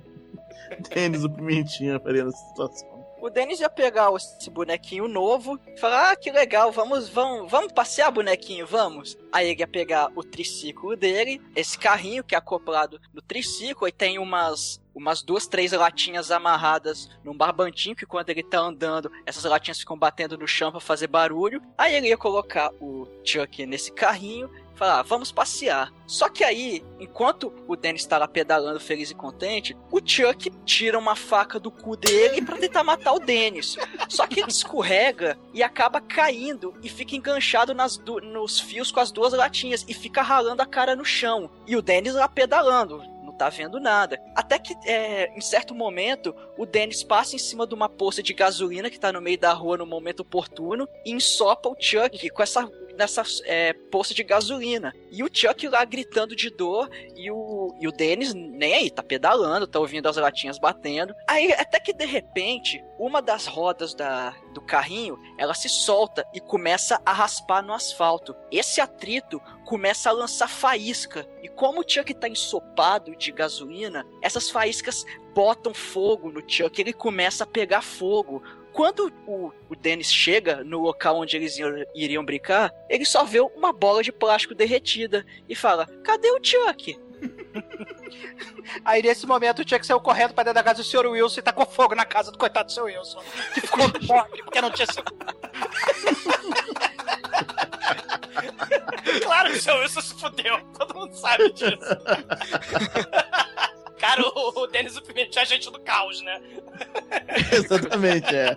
[0.89, 2.97] Denis o Pimentinha faria nessa situação.
[3.19, 7.73] O Denis ia pegar esse bonequinho novo e falar: Ah, que legal, vamos, vamos, vamos
[7.73, 9.17] passear, bonequinho, vamos.
[9.31, 13.91] Aí ele ia pegar o triciclo dele, esse carrinho que é acoplado no triciclo, e
[13.91, 19.43] tem umas umas duas, três latinhas amarradas num barbantinho que quando ele tá andando, essas
[19.43, 21.61] latinhas ficam batendo no chão pra fazer barulho.
[21.77, 25.91] Aí ele ia colocar o Chuck nesse carrinho falar, ah, vamos passear.
[26.05, 30.97] Só que aí, enquanto o Dennis tá lá pedalando feliz e contente, o Chuck tira
[30.97, 33.77] uma faca do cu dele pra tentar matar o Dennis.
[34.07, 39.11] Só que ele escorrega e acaba caindo e fica enganchado nas nos fios com as
[39.11, 41.49] duas latinhas e fica ralando a cara no chão.
[41.65, 44.19] E o Dennis lá pedalando tá vendo nada.
[44.35, 48.33] Até que, é, em certo momento, o Dennis passa em cima de uma poça de
[48.33, 52.43] gasolina que tá no meio da rua no momento oportuno e ensopa o Chuck com
[52.43, 54.93] essa nessa é, poça de gasolina.
[55.11, 59.03] E o Chuck lá gritando de dor e o, e o Dennis nem aí, tá
[59.03, 61.13] pedalando, tá ouvindo as latinhas batendo.
[61.27, 66.39] Aí até que de repente, uma das rodas da, do carrinho, ela se solta e
[66.39, 68.35] começa a raspar no asfalto.
[68.51, 71.27] Esse atrito começa a lançar faísca.
[71.43, 76.93] E como o Chuck tá ensopado de gasolina, essas faíscas botam fogo no Chuck, ele
[76.93, 78.41] começa a pegar fogo.
[78.77, 83.39] Quando o, o Dennis chega no local onde eles iriam, iriam brincar, ele só vê
[83.39, 86.95] uma bola de plástico derretida e fala: Cadê o Chuck?
[88.85, 91.07] Aí nesse momento o Chuck saiu correndo pra dentro da casa do Sr.
[91.07, 92.83] Wilson e tá com fogo na casa do coitado do Sr.
[92.83, 93.19] Wilson.
[93.55, 95.15] Que ficou pobre porque não tinha seguro.
[99.23, 99.79] claro que o Sr.
[99.79, 100.61] Wilson se fudeu.
[100.77, 101.79] Todo mundo sabe disso.
[103.97, 106.41] Cara, o, o Denis o Pimentinho é agente do caos, né?
[107.51, 108.55] Exatamente, é.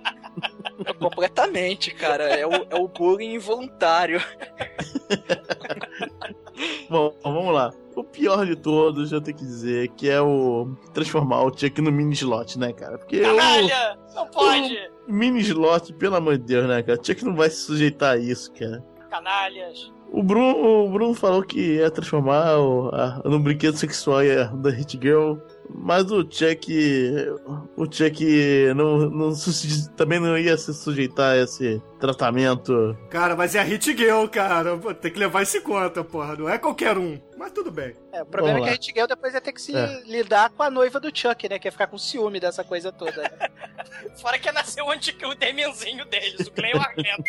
[0.99, 2.25] Completamente, cara.
[2.25, 4.23] É o, é o bullying involuntário.
[6.89, 7.73] Bom, vamos lá.
[7.97, 11.91] O pior de todos, eu tenho que dizer, que é o transformar o Chuck no
[11.91, 12.99] mini slot, né, cara?
[12.99, 13.67] Porque Caralho!
[13.67, 14.91] O, não pode!
[15.09, 17.01] O mini slot, pelo amor de Deus, né, cara?
[17.01, 18.85] O Chuck não vai se sujeitar a isso, cara.
[19.11, 19.93] Canalhas.
[20.13, 22.91] O Bruno, o Bruno falou que ia transformar o,
[23.25, 24.21] no brinquedo sexual
[24.57, 25.37] da Hit Girl
[25.75, 26.73] mas o Chuck.
[27.77, 28.25] O Chuck
[28.75, 29.33] não, não,
[29.97, 32.97] também não ia se sujeitar a esse tratamento.
[33.09, 34.77] Cara, mas é a Hit Girl, cara.
[34.95, 36.37] Tem que levar isso em conta, porra.
[36.37, 37.19] Não é qualquer um.
[37.41, 37.97] Mas tudo bem.
[38.13, 38.93] É, o problema Vamos é que lá.
[38.93, 40.03] a Hit Girl depois ia ter que se é.
[40.05, 41.59] lidar com a noiva do Chuck, né?
[41.59, 43.23] Que ia ficar com ciúme dessa coisa toda.
[43.23, 43.49] Né?
[44.21, 47.25] Fora que ia nascer o, anti o Demianzinho deles, o Cleo Argenta.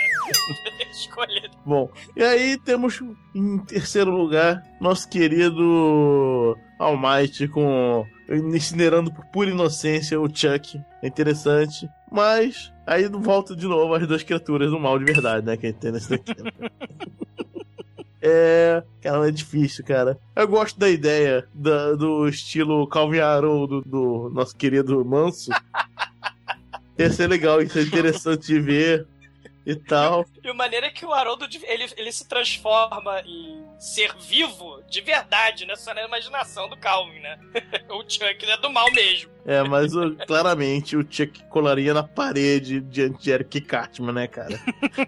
[0.91, 1.57] Escolhido.
[1.66, 2.99] Bom, e aí temos
[3.34, 10.78] em terceiro lugar nosso querido Almighty com incinerando por pura inocência o Chuck.
[11.01, 11.89] É interessante.
[12.12, 15.55] Mas aí volta de novo as duas criaturas do mal de verdade, né?
[15.55, 16.34] Que tem nesse daqui.
[18.22, 18.84] É.
[19.01, 20.19] Cara, é difícil, cara.
[20.36, 25.51] Eu gosto da ideia da, do estilo Calvin Haroldo do, do nosso querido Manso.
[26.99, 29.07] Ia ser legal, isso é interessante de ver
[29.65, 30.26] e tal.
[30.43, 35.65] E a maneira que o Haroldo ele, ele se transforma em ser vivo de verdade,
[35.65, 35.75] né?
[35.75, 37.39] Só na imaginação do Calvin, né?
[37.89, 39.29] o Chuck ele é do mal mesmo.
[39.45, 44.59] É, mas o, claramente o Chuck colaria na parede diante de Eric Cartman, né, cara?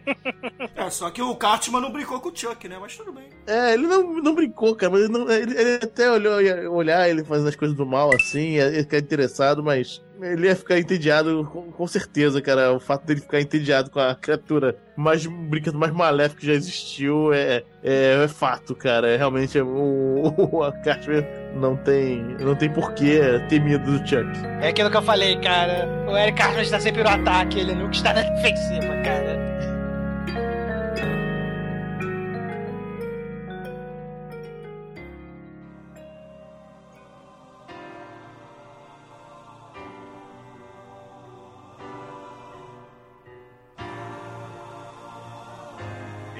[0.75, 2.77] é, só que o Cartman não brincou com o Chuck, né?
[2.79, 3.29] Mas tudo bem.
[3.47, 6.33] É, ele não, não brincou, cara, mas ele, não, ele, ele até olhou
[6.73, 10.79] olhar ele fazendo as coisas do mal assim, ia ficar interessado, mas ele ia ficar
[10.79, 12.73] entediado, com, com, certeza, cara.
[12.73, 17.33] O fato dele ficar entediado com a criatura mais brinquedo mais maléfico que já existiu
[17.33, 19.09] é, é, é fato, cara.
[19.09, 23.19] É, realmente o, o a Cartman não tem, não tem porquê
[23.49, 24.27] ter medo do Chuck.
[24.61, 25.87] É aquilo que eu falei, cara.
[26.07, 29.52] O Eric Cartman está sempre no ataque, ele nunca está na defensiva, cara.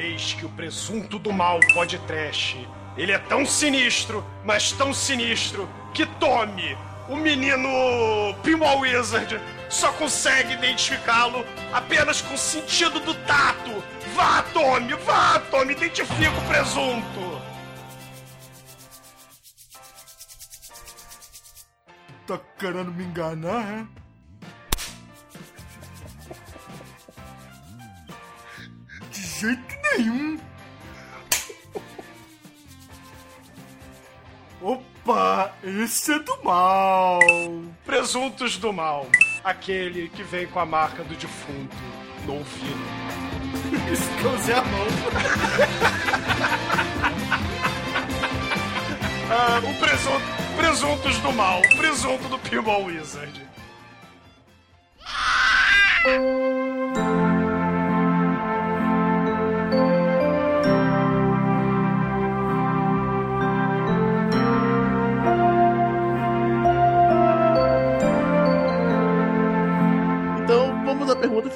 [0.03, 2.57] Que o presunto do mal pode trash.
[2.97, 6.77] Ele é tão sinistro, mas tão sinistro, que tome!
[7.07, 7.69] O menino
[8.43, 9.39] Pinball Wizard
[9.69, 13.81] só consegue identificá-lo apenas com o sentido do tato.
[14.13, 17.41] Vá, Tommy, vá, Tommy, identifica o presunto.
[22.27, 23.85] Tá querendo me enganar, é?
[29.09, 30.39] De jeito nenhum.
[34.61, 37.19] Opa, esse é do mal.
[37.85, 39.07] Presuntos do mal.
[39.43, 41.75] Aquele que vem com a marca do defunto
[42.25, 43.03] no ouvido.
[44.35, 44.87] usei a mão.
[49.35, 50.21] Ah, o presunto,
[50.55, 51.59] presuntos do mal.
[51.75, 53.41] Presunto do Pinball Wizard.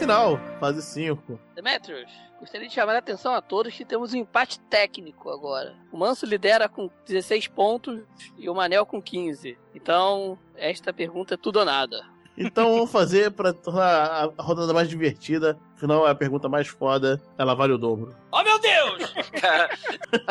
[0.07, 1.37] final, fase 5.
[1.53, 5.75] Demetrius, gostaria de chamar a atenção a todos que temos um empate técnico agora.
[5.91, 7.99] O Manso lidera com 16 pontos
[8.37, 9.57] e o Manel com 15.
[9.75, 12.05] Então, esta pergunta é tudo ou nada.
[12.37, 15.59] Então vamos fazer pra tornar a rodada mais divertida.
[15.77, 18.15] Afinal, é a pergunta mais foda, ela vale o dobro.
[18.31, 19.13] Oh meu Deus!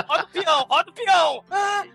[0.09, 1.44] roda o peão, roda o peão!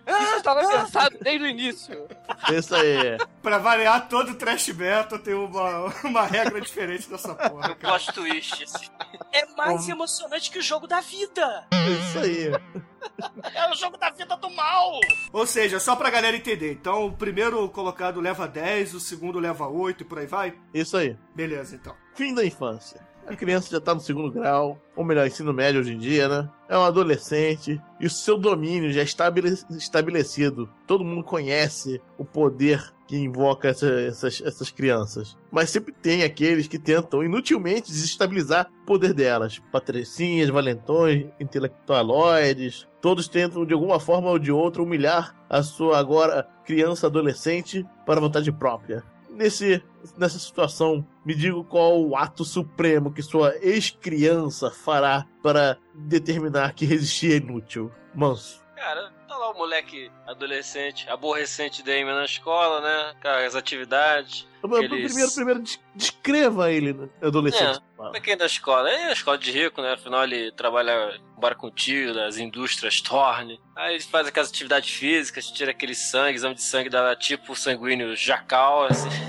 [0.07, 2.07] Isso estava pensado desde o início.
[2.49, 3.17] Isso aí.
[3.43, 7.75] Pra variar, todo trash metal tem uma, uma regra diferente dessa porra.
[7.75, 7.99] cara.
[7.99, 8.89] Plot twist.
[9.33, 11.67] É mais emocionante que o jogo da vida!
[11.73, 12.51] Isso aí.
[13.53, 14.97] É o jogo da vida do mal!
[15.33, 16.71] Ou seja, só pra galera entender.
[16.71, 20.53] Então, o primeiro colocado leva 10, o segundo leva 8 e por aí vai?
[20.73, 21.17] Isso aí.
[21.35, 21.93] Beleza, então.
[22.15, 23.10] Fim da infância.
[23.31, 26.49] A criança já tá no segundo grau, ou melhor, ensino médio hoje em dia, né?
[26.67, 30.69] É um adolescente e o seu domínio já é estabele- estabelecido.
[30.85, 35.37] Todo mundo conhece o poder que invoca essa- essas, essas crianças.
[35.49, 39.59] Mas sempre tem aqueles que tentam inutilmente desestabilizar o poder delas.
[39.71, 42.85] Patricinhas, valentões, intelectualoides.
[42.99, 48.19] Todos tentam, de alguma forma ou de outra, humilhar a sua agora criança adolescente para
[48.19, 49.03] vontade própria.
[49.41, 49.83] Nesse,
[50.19, 56.85] nessa situação, me diga qual o ato supremo que sua ex-criança fará para determinar que
[56.85, 57.91] resistir é inútil.
[58.13, 58.61] Manso.
[58.75, 59.11] Cara,
[59.41, 63.15] lá o moleque adolescente, aborrecente da Amy na escola, né?
[63.21, 64.47] Com as atividades.
[64.63, 67.09] aqueles- Primeiro, primeiro, des- descreva ele, né?
[67.21, 67.81] adolescente.
[68.13, 68.89] É, é da escola?
[68.89, 69.93] É a escola de rico, né?
[69.93, 73.59] Afinal, ele trabalha embora com tio das indústrias Thorne.
[73.75, 78.15] Aí ele faz aquelas atividades físicas, tira aquele sangue, exame de sangue da tipo sanguíneo
[78.15, 79.09] jacal, assim.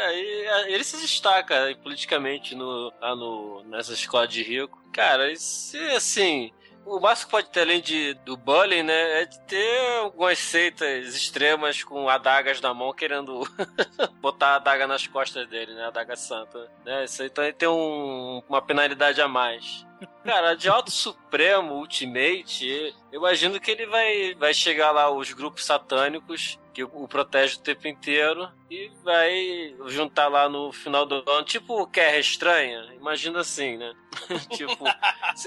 [0.00, 4.80] É, e é, ele se destaca politicamente no, lá no, nessa escola de rico.
[4.92, 6.52] Cara, isso assim.
[6.90, 9.22] O máximo pode ter além de, do bullying, né?
[9.22, 13.42] É de ter algumas seitas extremas com adagas na mão querendo
[14.22, 15.84] botar a adaga nas costas dele, né?
[15.84, 16.70] A adaga santa.
[16.84, 17.04] Né?
[17.04, 19.86] Isso aí também tem um- uma penalidade a mais.
[20.24, 25.64] Cara, de Alto Supremo Ultimate, eu imagino que ele vai, vai chegar lá os grupos
[25.64, 31.28] satânicos que o, o protege o tempo inteiro e vai juntar lá no final do
[31.28, 33.92] ano, tipo Guerra Estranha, imagina assim, né?
[34.54, 34.84] tipo,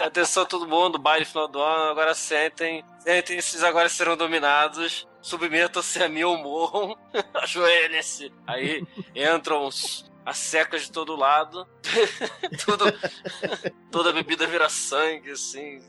[0.01, 6.03] atenção todo mundo, baile final do ano, agora sentem, sentem, esses agora serão dominados, submetam-se
[6.03, 6.97] a mim ou morram,
[7.35, 8.33] ajoelhem-se.
[8.45, 8.83] Aí
[9.15, 11.67] entram os- as secas de todo lado,
[12.65, 12.85] tudo,
[13.91, 15.79] toda a bebida vira sangue, assim.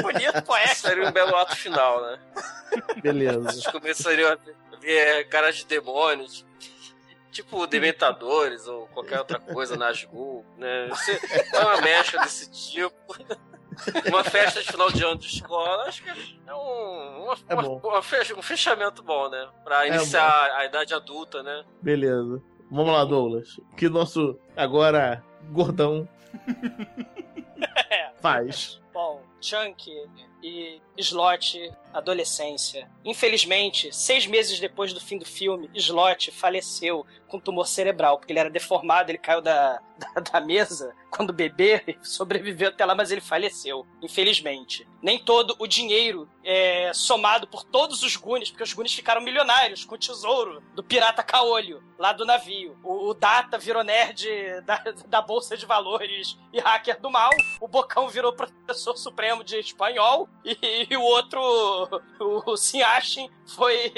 [0.00, 0.76] Bonito, poético.
[0.88, 2.18] Seria um belo ato final, né?
[3.02, 3.40] Beleza.
[3.40, 6.44] Vocês começariam a ver caras de demônios,
[7.30, 10.88] tipo dementadores ou qualquer outra coisa, Nazgûl, né?
[11.52, 13.16] É uma mecha desse tipo.
[14.08, 17.62] Uma festa de final de ano de escola, acho que é um, uma- É uma-
[17.62, 17.80] bom.
[17.82, 19.48] uma um fechamento bom, né?
[19.64, 21.64] Pra É iniciar a idade adulta, né?
[21.82, 22.40] Beleza.
[22.70, 23.58] Vamos lá, Douglas.
[23.58, 26.08] O que nosso agora gordão
[28.20, 28.80] faz?
[28.92, 29.90] Bom, Chunk
[30.44, 32.88] e Slot, adolescência.
[33.02, 38.38] Infelizmente, seis meses depois do fim do filme, Slot faleceu com tumor cerebral, porque ele
[38.38, 39.80] era deformado, ele caiu da,
[40.14, 44.86] da, da mesa quando bebê, e sobreviveu até lá, mas ele faleceu, infelizmente.
[45.00, 49.84] Nem todo o dinheiro é somado por todos os Goonies, porque os Goonies ficaram milionários
[49.84, 52.76] com o tesouro do pirata caolho, lá do navio.
[52.82, 54.26] O, o Data virou nerd
[54.66, 57.30] da, da Bolsa de Valores e hacker do mal.
[57.60, 60.28] O Bocão virou professor supremo de espanhol.
[60.44, 61.40] E, e o outro,
[62.20, 63.92] o, o Sinhashin, foi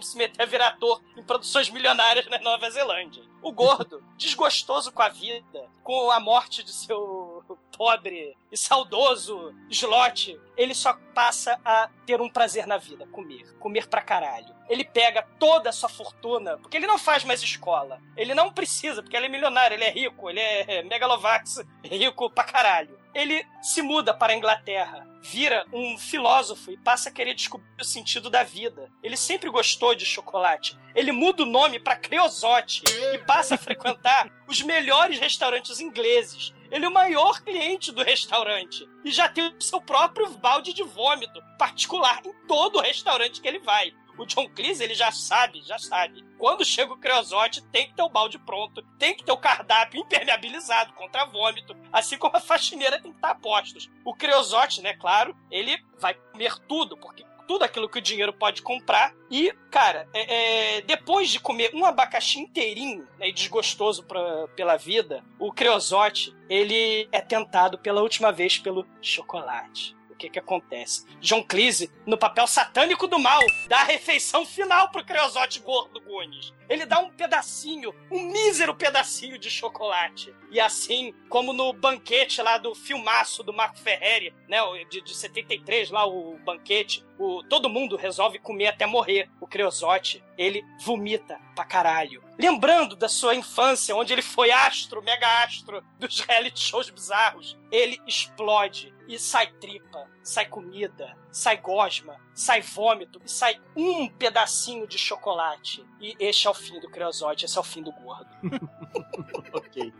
[0.00, 3.22] se meter a virar ator em produções milionárias na Nova Zelândia.
[3.40, 7.44] O gordo, desgostoso com a vida, com a morte de seu
[7.76, 13.52] pobre e saudoso slot, ele só passa a ter um prazer na vida, comer.
[13.58, 14.54] Comer pra caralho.
[14.68, 18.00] Ele pega toda a sua fortuna, porque ele não faz mais escola.
[18.16, 22.44] Ele não precisa, porque ele é milionário, ele é rico, ele é megalovax, rico pra
[22.44, 23.01] caralho.
[23.14, 27.84] Ele se muda para a Inglaterra, vira um filósofo e passa a querer descobrir o
[27.84, 28.90] sentido da vida.
[29.02, 30.78] Ele sempre gostou de chocolate.
[30.94, 32.82] Ele muda o nome para Creosote
[33.14, 36.52] e passa a frequentar os melhores restaurantes ingleses.
[36.70, 38.88] ele é o maior cliente do restaurante.
[39.04, 43.48] E já tem o seu próprio balde de vômito particular em todo o restaurante que
[43.48, 43.92] ele vai.
[44.18, 46.24] O John Cleese, ele já sabe, já sabe.
[46.38, 50.00] Quando chega o creosote, tem que ter o balde pronto, tem que ter o cardápio
[50.02, 53.90] impermeabilizado contra vômito, assim como a faxineira tem que estar a postos.
[54.04, 58.62] O creosote, né, claro, ele vai comer tudo, porque tudo aquilo que o dinheiro pode
[58.62, 59.14] comprar.
[59.30, 65.22] E, cara, é, é, depois de comer um abacaxi inteirinho né, desgostoso pra, pela vida,
[65.38, 69.94] o creosote ele é tentado pela última vez pelo chocolate.
[70.22, 71.04] Que que acontece?
[71.20, 76.54] John Cleese, no papel satânico do mal, dá a refeição final pro creosote gordo Goonies.
[76.68, 80.34] Ele dá um pedacinho, um mísero pedacinho de chocolate.
[80.50, 84.58] E assim, como no banquete lá do filmaço do Marco Ferreri, né,
[84.90, 89.30] de, de 73, lá o banquete, o, todo mundo resolve comer até morrer.
[89.40, 92.22] O creosote, ele vomita pra caralho.
[92.38, 98.00] Lembrando da sua infância, onde ele foi astro, mega astro dos reality shows bizarros, ele
[98.06, 104.96] explode e sai tripa, sai comida, sai gosma, sai vômito e sai um pedacinho de
[104.98, 105.84] chocolate.
[106.00, 108.28] E este é o fim do creosote, esse é o fim do gordo.
[109.52, 109.92] ok.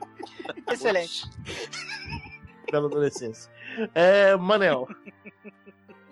[0.70, 1.24] Excelente.
[2.70, 3.50] Bela adolescência.
[3.94, 4.88] É, Manel.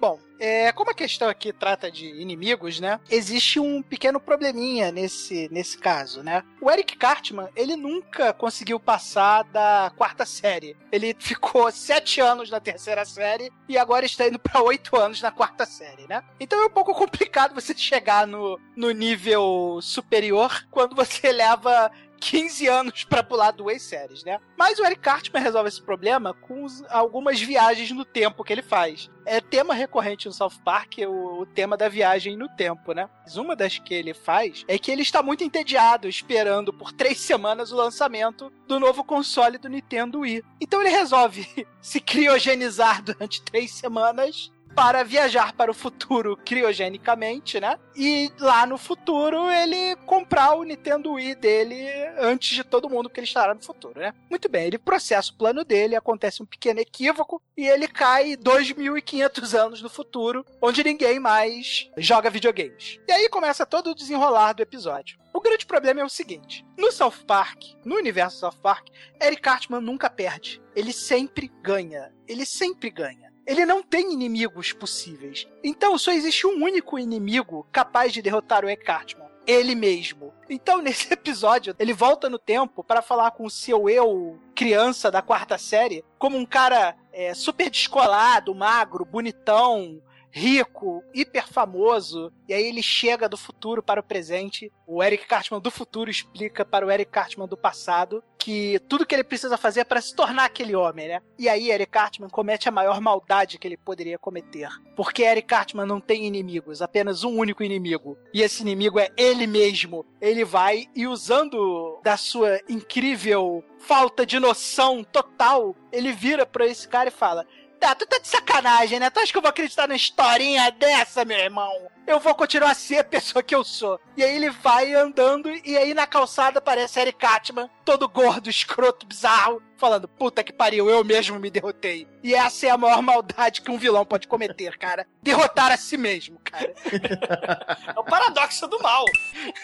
[0.00, 2.98] Bom, é, como a questão aqui trata de inimigos, né?
[3.10, 6.42] Existe um pequeno probleminha nesse, nesse caso, né?
[6.58, 10.74] O Eric Cartman, ele nunca conseguiu passar da quarta série.
[10.90, 15.30] Ele ficou sete anos na terceira série e agora está indo para oito anos na
[15.30, 16.24] quarta série, né?
[16.40, 22.66] Então é um pouco complicado você chegar no, no nível superior quando você leva 15
[22.68, 24.38] anos pra pular duas séries, né?
[24.56, 29.10] Mas o Eric Cartman resolve esse problema com algumas viagens no tempo que ele faz.
[29.24, 33.08] É tema recorrente no South Park o, o tema da viagem no tempo, né?
[33.22, 37.18] Mas uma das que ele faz é que ele está muito entediado esperando por três
[37.20, 40.44] semanas o lançamento do novo console do Nintendo Wii.
[40.60, 47.78] Então ele resolve se criogenizar durante três semanas para viajar para o futuro criogenicamente, né?
[47.96, 51.76] E lá no futuro ele comprar o Nintendo Wii dele
[52.18, 54.14] antes de todo mundo, porque ele estará no futuro, né?
[54.28, 59.58] Muito bem, ele processa o plano dele, acontece um pequeno equívoco e ele cai 2.500
[59.58, 62.98] anos no futuro, onde ninguém mais joga videogames.
[63.06, 65.18] E aí começa todo o desenrolar do episódio.
[65.32, 68.88] O grande problema é o seguinte: no South Park, no universo South Park,
[69.20, 70.60] Eric Cartman nunca perde.
[70.74, 72.12] Ele sempre ganha.
[72.26, 73.29] Ele sempre ganha.
[73.46, 75.46] Ele não tem inimigos possíveis.
[75.62, 79.30] Então só existe um único inimigo capaz de derrotar o Eric Cartman.
[79.46, 80.32] Ele mesmo.
[80.48, 85.22] Então, nesse episódio, ele volta no tempo para falar com o seu eu criança da
[85.22, 92.64] quarta série, como um cara é, super descolado, magro, bonitão, rico, hiper famoso, e aí
[92.64, 94.72] ele chega do futuro para o presente.
[94.86, 99.14] O Eric Cartman do futuro explica para o Eric Cartman do passado que tudo que
[99.14, 101.20] ele precisa fazer é para se tornar aquele homem, né?
[101.38, 104.68] E aí Eric Cartman comete a maior maldade que ele poderia cometer.
[104.96, 108.16] Porque Eric Cartman não tem inimigos, apenas um único inimigo.
[108.32, 110.06] E esse inimigo é ele mesmo.
[110.20, 116.86] Ele vai e usando da sua incrível falta de noção total, ele vira para esse
[116.86, 117.46] cara e fala:
[117.80, 119.08] Tá, tu tá de sacanagem, né?
[119.08, 121.72] Tu acha que eu vou acreditar numa historinha dessa, meu irmão?
[122.06, 123.98] Eu vou continuar a ser a pessoa que eu sou.
[124.16, 129.06] E aí ele vai andando, e aí na calçada aparece Eric Cartman, todo gordo, escroto,
[129.06, 132.06] bizarro, falando: Puta que pariu, eu mesmo me derrotei.
[132.22, 135.06] E essa é a maior maldade que um vilão pode cometer, cara.
[135.22, 136.74] Derrotar a si mesmo, cara.
[137.96, 139.04] É o paradoxo do mal.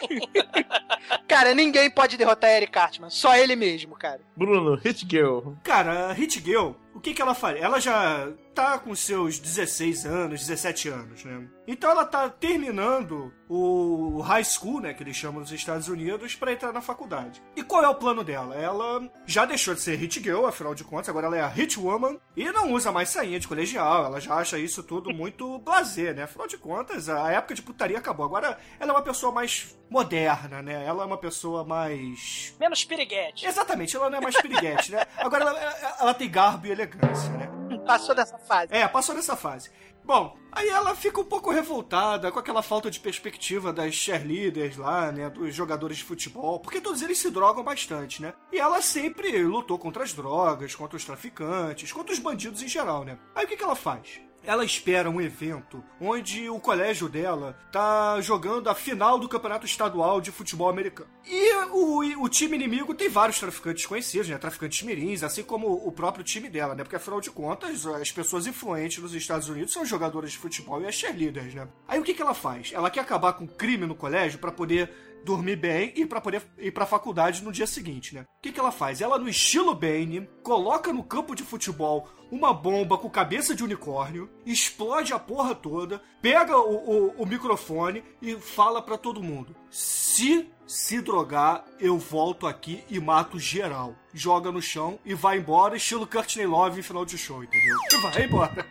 [1.28, 4.20] Cara, ninguém pode derrotar Eric Cartman, só ele mesmo, cara.
[4.36, 5.52] Bruno, Hit Girl.
[5.62, 7.60] Cara, Hit Girl, o que que ela faz?
[7.60, 11.46] Ela já tá com seus 16 anos, 17 anos, né?
[11.68, 16.52] Então ela tá terminando o high school, né, que eles chamam nos Estados Unidos, pra
[16.52, 17.42] entrar na faculdade.
[17.54, 18.54] E qual é o plano dela?
[18.56, 21.78] Ela já deixou de ser Hit Girl, afinal de contas, agora ela é a Hit
[21.78, 24.06] Woman e não usa mais sainha de colegial.
[24.06, 26.22] Ela já acha isso tudo muito blazer, né?
[26.22, 28.24] Afinal de contas, a época de putaria acabou.
[28.24, 30.82] Agora ela é uma pessoa mais moderna, né?
[30.86, 33.44] Ela é uma pessoa mais Menos piriguete.
[33.46, 35.04] Exatamente, ela não é mais piriguete, né?
[35.18, 37.50] Agora ela- ela tem garbo e elegância, né?
[37.86, 38.74] Passou dessa fase.
[38.74, 39.70] É, passou dessa fase.
[40.04, 45.10] Bom, aí ela fica um pouco revoltada com aquela falta de perspectiva das cheerleaders lá,
[45.10, 45.28] né?
[45.28, 48.32] Dos jogadores de futebol, porque todos eles se drogam bastante, né?
[48.52, 53.04] E ela sempre lutou contra as drogas, contra os traficantes, contra os bandidos em geral,
[53.04, 53.18] né?
[53.34, 54.20] Aí o que, que ela faz?
[54.46, 60.20] Ela espera um evento onde o colégio dela tá jogando a final do campeonato estadual
[60.20, 61.10] de futebol americano.
[61.26, 64.38] E o, o time inimigo tem vários traficantes conhecidos, né?
[64.38, 66.84] Traficantes mirins, assim como o próprio time dela, né?
[66.84, 70.86] Porque afinal de contas, as pessoas influentes nos Estados Unidos são jogadoras de futebol e
[70.86, 71.66] as cheerleaders, né?
[71.88, 72.70] Aí o que, que ela faz?
[72.72, 74.90] Ela quer acabar com o crime no colégio para poder
[75.24, 78.22] dormir bem e para poder ir pra faculdade no dia seguinte, né?
[78.22, 79.00] O que, que ela faz?
[79.00, 84.30] Ela, no estilo Bane, coloca no campo de futebol uma bomba com cabeça de unicórnio,
[84.44, 90.48] explode a porra toda, pega o, o, o microfone e fala para todo mundo: se
[90.66, 93.94] se drogar, eu volto aqui e mato geral.
[94.12, 97.76] Joga no chão e vai embora, estilo Courtney Love em final de show, entendeu?
[98.02, 98.66] Vai embora.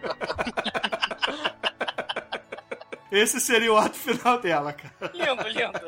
[3.12, 5.12] Esse seria o ato final dela, cara.
[5.14, 5.80] Lindo, lindo.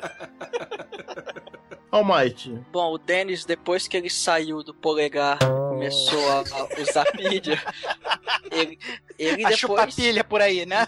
[1.92, 2.52] Almighty.
[2.72, 7.62] Bom, o Dennis, depois que ele saiu do polegar, começou a, a usar pilha.
[8.52, 8.78] Ele,
[9.18, 9.58] ele A depois.
[9.58, 10.88] chupapilha por aí, né?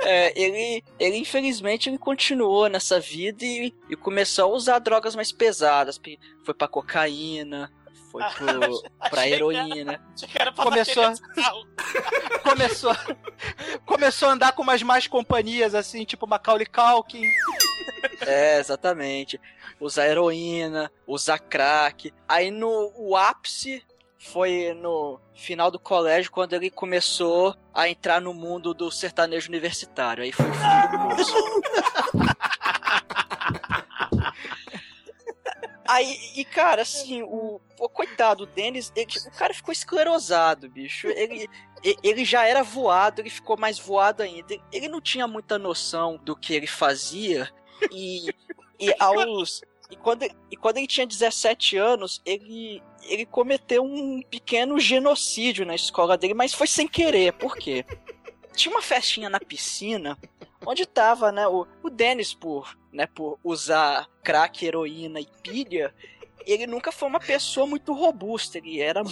[0.00, 5.30] É, ele, ele infelizmente ele continuou nessa vida e, e começou a usar drogas mais
[5.32, 6.00] pesadas.
[6.44, 7.70] Foi pra cocaína,
[8.20, 10.00] foi pro, pra heroína.
[10.54, 11.04] Começou,
[12.42, 12.96] começou,
[13.84, 17.24] começou a andar com umas más companhias, assim, tipo Macaulay Culkin.
[18.20, 19.40] É, exatamente.
[19.80, 22.12] Usar heroína, usar crack.
[22.28, 23.82] Aí no o ápice
[24.18, 30.24] foi no final do colégio quando ele começou a entrar no mundo do sertanejo universitário.
[30.24, 30.60] Aí foi o fim
[30.90, 31.34] do curso.
[35.88, 41.08] Aí, e cara, assim, o, o coitado o Dennis, ele- o cara ficou esclerosado, bicho.
[41.08, 41.48] Ele,
[42.02, 44.56] ele já era voado, ele ficou mais voado ainda.
[44.72, 47.50] Ele não tinha muita noção do que ele fazia.
[47.90, 48.28] E,
[48.78, 49.62] e aos.
[49.90, 55.76] E quando, e quando ele tinha 17 anos, ele, ele cometeu um pequeno genocídio na
[55.76, 57.32] escola dele, mas foi sem querer.
[57.34, 57.84] Por quê?
[58.52, 60.18] Tinha uma festinha na piscina
[60.64, 65.94] onde tava, né, o, o Dennis por, né, por usar crack, heroína e pilha,
[66.46, 69.02] ele nunca foi uma pessoa muito robusta, ele era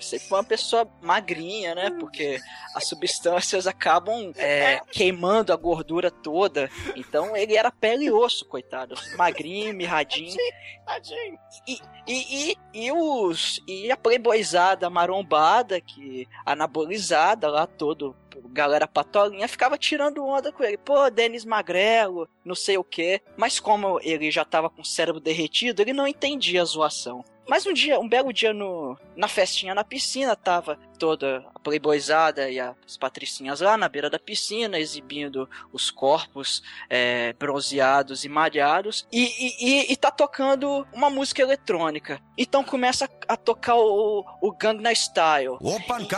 [0.00, 2.40] sempre foi uma pessoa magrinha, né, porque
[2.74, 8.96] as substâncias acabam é, queimando a gordura toda, então ele era pele e osso, coitado,
[9.16, 10.36] magrinho, mirradinho.
[10.84, 11.38] Tadinho.
[11.66, 18.16] E, e, e, e os, e a playboyzada marombada, que anabolizada lá, todo,
[18.52, 20.78] galera patolinha, ficava tirando onda com ele.
[20.78, 23.20] Pô, Denis Magrelo, não sei o quê.
[23.36, 27.24] Mas como ele já tava com o cérebro derretido, ele não entendia a zoação.
[27.48, 32.48] Mas um dia, um belo dia no, na festinha na piscina, tava toda a playboyzada
[32.48, 39.06] e as patricinhas lá na beira da piscina, exibindo os corpos é, bronzeados e malhados,
[39.10, 42.22] e, e, e, e tá tocando uma música eletrônica.
[42.38, 45.58] Então começa a tocar o, o Gangnam Style.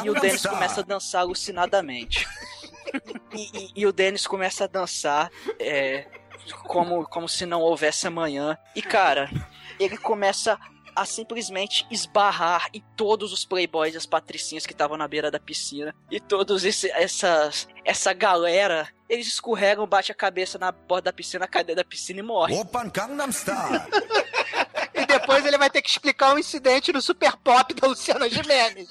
[0.04, 2.28] e, e o Dennis começa a dançar alucinadamente.
[3.74, 6.06] e o Dennis começa a dançar é,
[6.64, 8.58] como, como se não houvesse amanhã.
[8.76, 9.30] E cara,
[9.80, 10.58] ele começa
[10.94, 15.40] a simplesmente esbarrar em todos os playboys e as patricinhas que estavam na beira da
[15.40, 15.94] piscina.
[16.10, 21.46] E todos esse, essas, essa galera, eles escorregam, bate a cabeça na borda da piscina,
[21.46, 22.54] cai dentro da piscina e morre.
[22.54, 23.80] Open Gangnam Style.
[24.94, 28.88] E depois ele vai ter que explicar um incidente no Super Pop da Luciana Gimenez.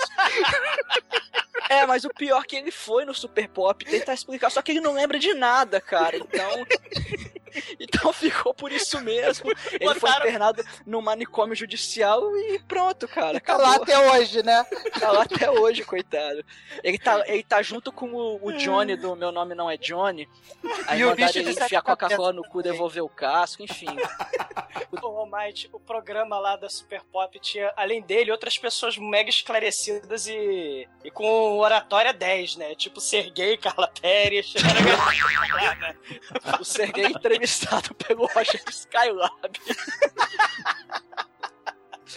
[1.70, 4.72] É, mas o pior é que ele foi no Super Pop tentar explicar, só que
[4.72, 6.18] ele não lembra de nada, cara.
[6.18, 6.66] Então.
[7.80, 9.52] Então ficou por isso mesmo.
[9.74, 13.40] Ele foi Botaram- internado no manicômio judicial e pronto, cara.
[13.40, 13.84] Tá lá acabou.
[13.84, 14.66] até hoje, né?
[15.00, 16.44] Tá lá até hoje, coitado.
[16.84, 20.28] Ele tá, ele tá junto com o, o Johnny do Meu Nome Não É Johnny.
[20.88, 23.86] Aí E o mandaram ele enfiar Coca-Cola no cu, devolver o casco, enfim.
[25.02, 30.28] O Almighty, o programa lá da Super Pop tinha, além dele, outras pessoas mega esclarecidas
[30.28, 32.76] e, e com oratória 10, né?
[32.76, 34.54] Tipo Sergei, Carla Pérez.
[34.56, 39.60] Era O Sergei é entrevistado pelo Roger Skylab.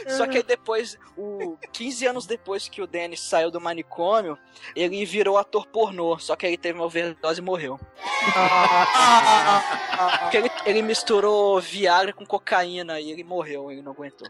[0.09, 4.39] Só que aí depois, o 15 anos depois que o Dennis saiu do manicômio,
[4.75, 6.19] ele virou ator pornô.
[6.19, 7.79] Só que ele teve uma overdose e morreu.
[10.21, 14.29] Porque ele, ele misturou Viagra com cocaína e ele morreu, ele não aguentou.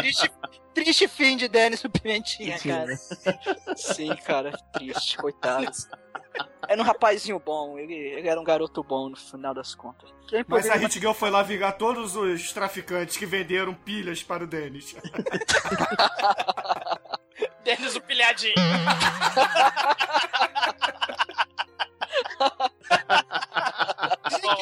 [0.00, 0.30] Triste,
[0.74, 2.96] triste fim de Dennis Pimentinha, cara.
[3.76, 5.70] Sim, cara, triste, coitado.
[6.68, 10.12] Era um rapazinho bom, ele, ele era um garoto bom no final das contas.
[10.46, 14.46] Mas a Hit Girl foi lá vingar todos os traficantes que venderam pilhas para o
[14.46, 14.94] Dennis.
[17.64, 18.54] Denis o pilhadinho.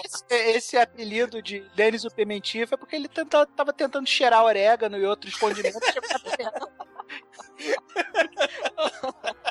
[0.04, 0.24] Esse,
[0.56, 5.04] esse apelido de Denis o Pimentinha foi porque ele tenta, tava tentando cheirar orégano e
[5.04, 5.80] outros condimentos.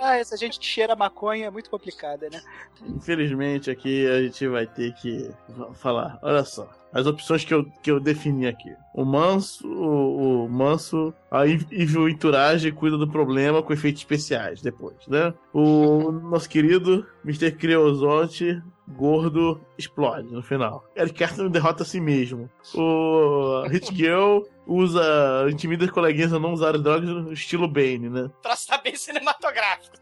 [0.00, 2.40] ah, essa gente que cheira maconha é muito complicada, né?
[2.86, 6.18] Infelizmente aqui a gente vai ter que fa- falar.
[6.22, 6.68] Olha só.
[6.92, 8.74] As opções que eu, que eu defini aqui.
[8.94, 14.96] O Manso, o, o Manso, a Evil Entourage cuida do problema com efeitos especiais depois,
[15.06, 15.34] né?
[15.52, 17.52] O nosso querido Mr.
[17.52, 20.82] Creosote gordo explode no final.
[20.96, 22.48] Eric Cartman derrota a si mesmo.
[22.74, 25.48] O Hit Girl usa.
[25.50, 28.30] intimida os coleguinhas a não usar drogas no estilo Bane, né?
[28.42, 29.96] Troço tá bem cinematográfico.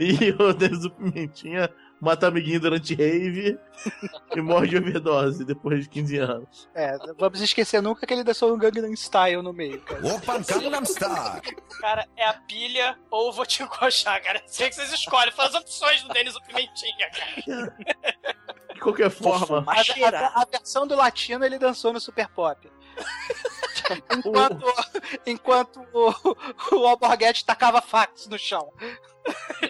[0.00, 1.70] E o Denis do Pimentinha
[2.00, 3.56] mata amiguinho durante rave
[4.36, 6.68] e morre de overdose depois de 15 anos.
[6.74, 10.04] É, vamos esquecer nunca que ele dançou um Gangnam Style no meio, cara.
[10.06, 11.40] Opa, Gangnam Style!
[11.80, 14.42] Cara, é a pilha ou vou te encoxar, cara.
[14.46, 15.32] Sei que vocês escolhem.
[15.32, 17.74] Faz as opções do Denis o Pimentinha, cara.
[18.74, 19.64] De qualquer forma.
[19.66, 22.68] A, a- a versão do latino ele dançou no Super Pop.
[24.16, 24.66] enquanto
[25.26, 28.72] enquanto o, o Alborguete tacava fax no chão.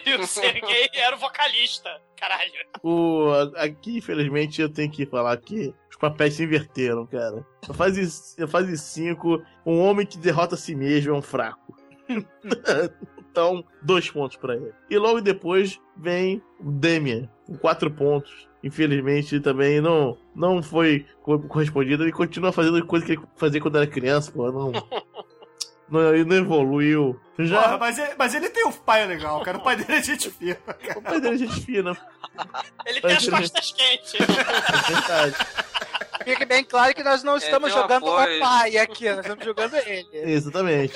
[0.05, 1.89] E o Sergei era o vocalista.
[2.17, 2.51] Caralho.
[2.83, 7.45] O, aqui, infelizmente, eu tenho que falar que os papéis se inverteram, cara.
[7.67, 11.75] Na fase, na fase 5, um homem que derrota a si mesmo é um fraco.
[13.31, 14.73] então, dois pontos pra ele.
[14.89, 18.47] E logo depois vem o Demian, com quatro pontos.
[18.65, 22.03] Infelizmente, também não, não foi co- correspondido.
[22.03, 24.51] Ele continua fazendo coisa que ele fazia quando era criança, pô.
[24.51, 24.71] Não,
[25.87, 27.19] não, ele não evoluiu.
[27.37, 29.59] Já, Porra, mas, ele, mas ele tem um pai legal, cara.
[29.59, 30.57] O pai dele é gente fina.
[30.95, 31.95] o pai dele é gente fina.
[32.87, 34.15] Ele tem as costas quentes.
[34.15, 35.35] É verdade.
[36.23, 40.07] Fique bem claro que nós não estamos jogando o pai aqui, nós estamos jogando ele.
[40.11, 40.95] Exatamente.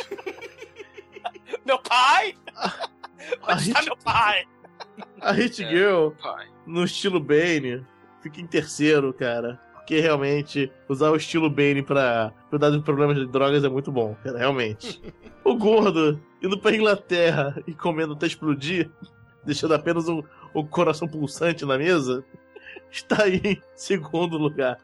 [1.63, 2.35] Meu pai?
[2.55, 4.47] A Onde está Hit, meu pai?
[5.21, 6.09] a Hit Girl,
[6.69, 7.83] no estilo Bane,
[8.21, 9.59] fica em terceiro, cara.
[9.73, 14.15] Porque realmente usar o estilo Bane pra cuidar de problemas de drogas é muito bom,
[14.23, 15.01] cara, realmente.
[15.43, 18.89] o gordo indo pra Inglaterra e comendo até explodir,
[19.43, 20.21] deixando apenas um,
[20.53, 22.23] um coração pulsante na mesa,
[22.91, 24.77] está aí em segundo lugar.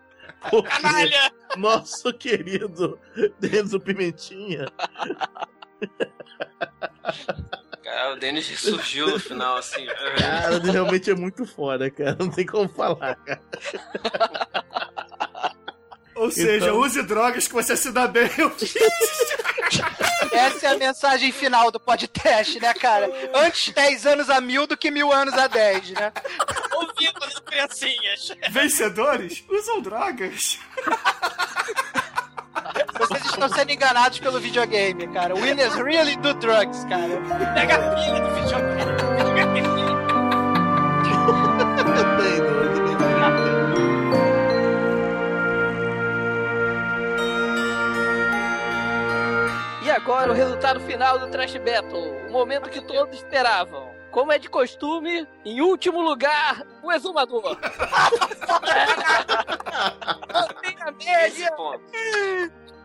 [0.49, 1.31] Porque Canalha!
[1.55, 2.99] nosso querido
[3.39, 4.65] Denzo Pimentinha
[7.85, 9.85] Cara, o Denis surgiu no final, assim.
[10.17, 12.17] Cara, ele realmente é muito foda, cara.
[12.19, 13.41] Não tem como falar, cara.
[16.15, 18.27] Ou seja, Então- use drogas que você se dá bem.
[20.31, 23.07] Essa é a mensagem final do podcast, né, cara?
[23.35, 26.11] Antes 10 anos a mil do que mil anos a 10, né?
[26.73, 28.31] Ouvindo as criancinhas.
[28.49, 30.57] Vencedores usam drogas.
[32.97, 35.35] Vocês estão sendo enganados pelo videogame, cara.
[35.35, 37.21] Winners really do drugs, cara.
[37.53, 38.97] Pega a pilha do videogame.
[39.27, 39.75] Pega a pilha.
[49.83, 52.27] E agora o resultado final do Trash Battle.
[52.27, 53.93] O momento que todos esperavam.
[54.11, 57.57] Como é de costume, em último lugar, o exumador.
[60.33, 61.51] Mantém a média.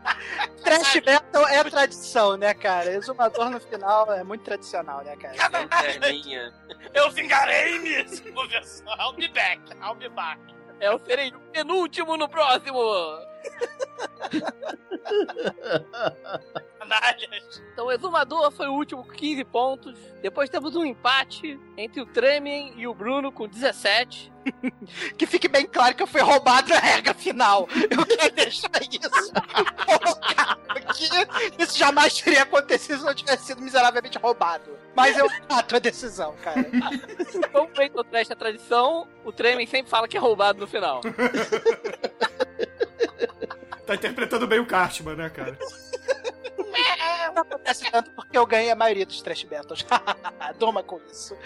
[0.63, 2.93] Trash Battle é tradição, né, cara?
[2.93, 5.37] Exumador no final é muito tradicional, né, cara?
[5.49, 6.53] Lanterninha.
[6.95, 8.07] Eu vingarei-me!
[8.65, 8.95] Só.
[8.99, 9.61] I'll be back.
[9.83, 10.41] I'll be back.
[10.81, 12.81] Eu serei o penúltimo no próximo.
[17.73, 19.99] Então o Exumador foi o último com 15 pontos.
[20.23, 24.31] Depois temos um empate entre o Tremen e o Bruno com 17.
[25.17, 27.69] Que fique bem claro que eu fui roubado na regra final.
[27.91, 28.99] Eu quero deixar isso aqui.
[31.59, 34.71] Isso jamais teria acontecido se eu tivesse sido miseravelmente roubado.
[34.97, 36.67] Mas eu ato a decisão, cara.
[37.53, 41.03] Como feito no Trash a tradição, o Tremen sempre fala que é roubado no final.
[43.91, 45.59] Tá interpretando bem o Cartman, né, cara?
[47.35, 49.85] Não acontece tanto porque eu ganhei a maioria dos trash battles.
[50.61, 51.37] Toma com isso.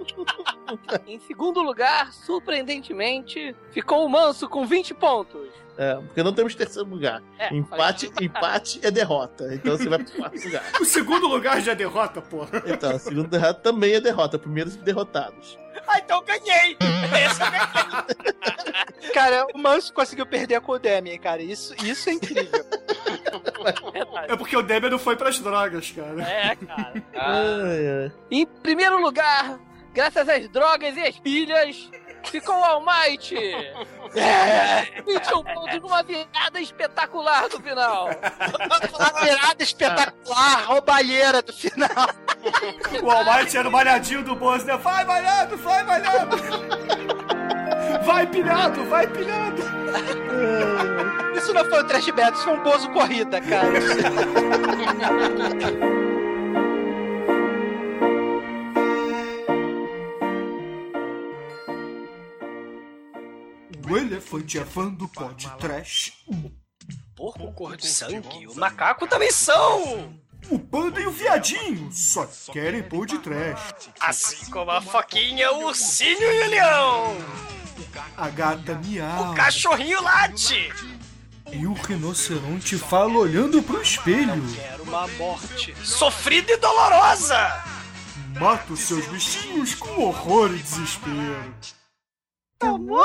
[1.06, 5.50] em segundo lugar, surpreendentemente, ficou o Manso com 20 pontos.
[5.76, 7.22] É, porque não temos terceiro lugar.
[7.38, 9.54] É, empate, empate é derrota.
[9.54, 10.62] Então você vai pro quarto lugar.
[10.80, 12.62] O segundo lugar já é derrota, porra.
[12.64, 14.38] Então, o segundo derrota também é derrota.
[14.38, 15.58] Primeiros derrotados.
[15.86, 16.76] Ah, então eu ganhei!
[17.24, 19.12] Esse eu ganhei.
[19.12, 21.42] Cara, o Manso conseguiu perder com o Demi, cara.
[21.42, 22.64] Isso, isso é incrível.
[24.28, 26.22] É porque o Demian não foi pras drogas, cara.
[26.22, 27.02] É, cara.
[27.14, 28.12] Ai.
[28.30, 29.58] Em primeiro lugar,
[29.92, 31.90] graças às drogas e às pilhas,
[32.30, 33.36] ficou o Almighty.
[34.14, 35.02] É.
[35.02, 38.08] 21 pontos numa virada espetacular no final.
[38.94, 42.08] Uma virada espetacular, roubalheira do final.
[43.02, 44.76] O Almighty era o malhadinho do Bozo, né?
[44.78, 46.36] Vai malhado, vai malhado!
[48.04, 49.62] Vai pilhado, vai pilhado!
[51.36, 53.72] Isso não foi um trash battle, isso foi um bozo corrida, cara.
[64.16, 66.12] elefante é fã do pod trash.
[67.14, 68.46] Porco, cor de sangue.
[68.46, 70.18] O macaco também são!
[70.48, 73.74] o panda e o viadinho só querem pôr de trash.
[73.98, 77.16] Assim como a foquinha, o ursinho e o leão.
[78.16, 79.32] A gata miau.
[79.32, 80.72] O cachorrinho late.
[81.52, 84.42] E o rinoceronte fala olhando pro espelho.
[84.54, 87.64] Quero uma morte sofrida e dolorosa.
[88.38, 91.54] Mata os seus bichinhos com horror e desespero.
[92.58, 93.04] Tomou?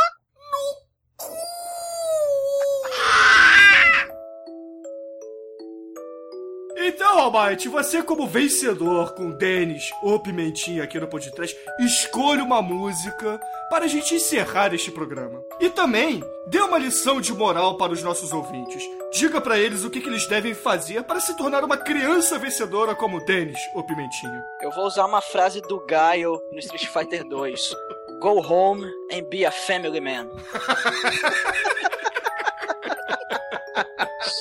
[6.94, 13.40] Então, Almighty, você como vencedor com Denis ou Pimentinha aqui no podcast, escolha uma música
[13.70, 15.42] para a gente encerrar este programa.
[15.62, 18.84] E também, dê uma lição de moral para os nossos ouvintes.
[19.14, 22.94] Diga para eles o que, que eles devem fazer para se tornar uma criança vencedora
[22.94, 24.44] como Denis ou Pimentinha.
[24.62, 27.74] Eu vou usar uma frase do Gaio no Street Fighter 2.
[28.20, 30.28] Go home and be a family man.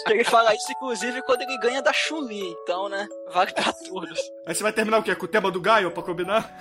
[0.08, 2.54] Ele fala isso, inclusive, quando ele ganha da Chun-Li.
[2.62, 3.06] Então, né?
[3.32, 4.18] Vale pra todos.
[4.46, 5.14] Aí você vai terminar o quê?
[5.14, 6.54] Com o tema do Gaio pra combinar?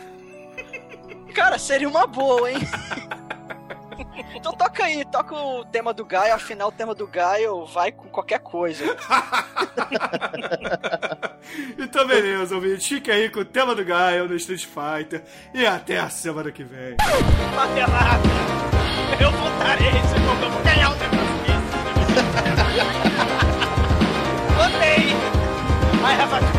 [1.33, 2.57] Cara, seria uma boa, hein?
[4.33, 8.07] Então toca aí, toca o tema do Gaio, afinal o tema do Gaio vai com
[8.09, 8.85] qualquer coisa.
[11.77, 15.23] então beleza, ouvinte, fica aí com o tema do Gaio no Street Fighter
[15.53, 16.95] e até a semana que vem.
[17.55, 18.29] Martelada.
[19.21, 21.38] Eu voltarei se eu vou ganhar o
[22.09, 23.29] negócio desse.
[24.55, 25.15] Botei.
[26.01, 26.58] I have a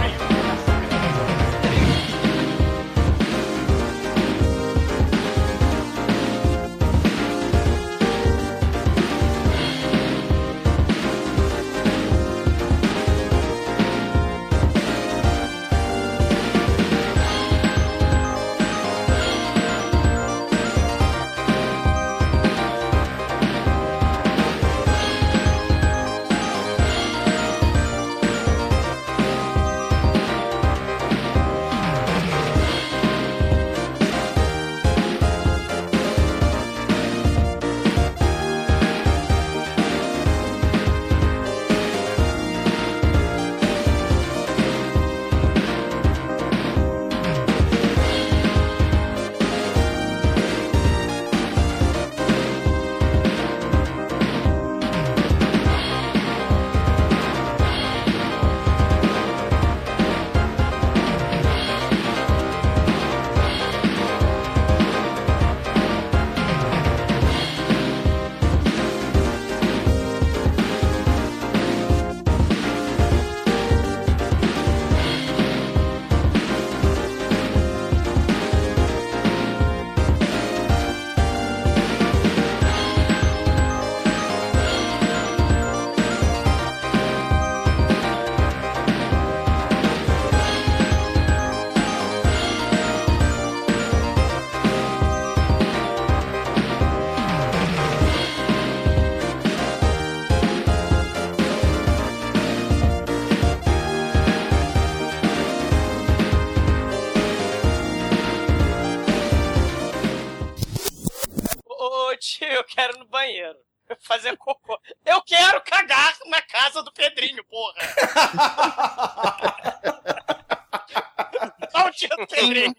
[114.20, 114.78] Fazer cocô.
[115.06, 117.80] Eu quero cagar na casa do Pedrinho, porra.
[121.72, 122.74] Não, tio Pedrinho.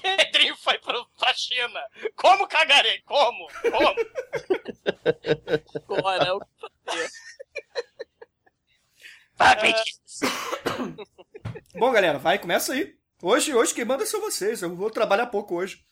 [0.00, 1.80] Pedrinho foi pro, pra China.
[2.14, 3.00] Como cagarei?
[3.00, 3.48] Como?
[3.62, 3.96] Como?
[5.98, 6.46] Agora, o que
[6.86, 7.10] fazer?
[11.74, 12.96] Bom, galera, vai, começa aí.
[13.20, 14.62] Hoje, hoje quem manda são vocês.
[14.62, 15.84] Eu vou trabalhar pouco hoje.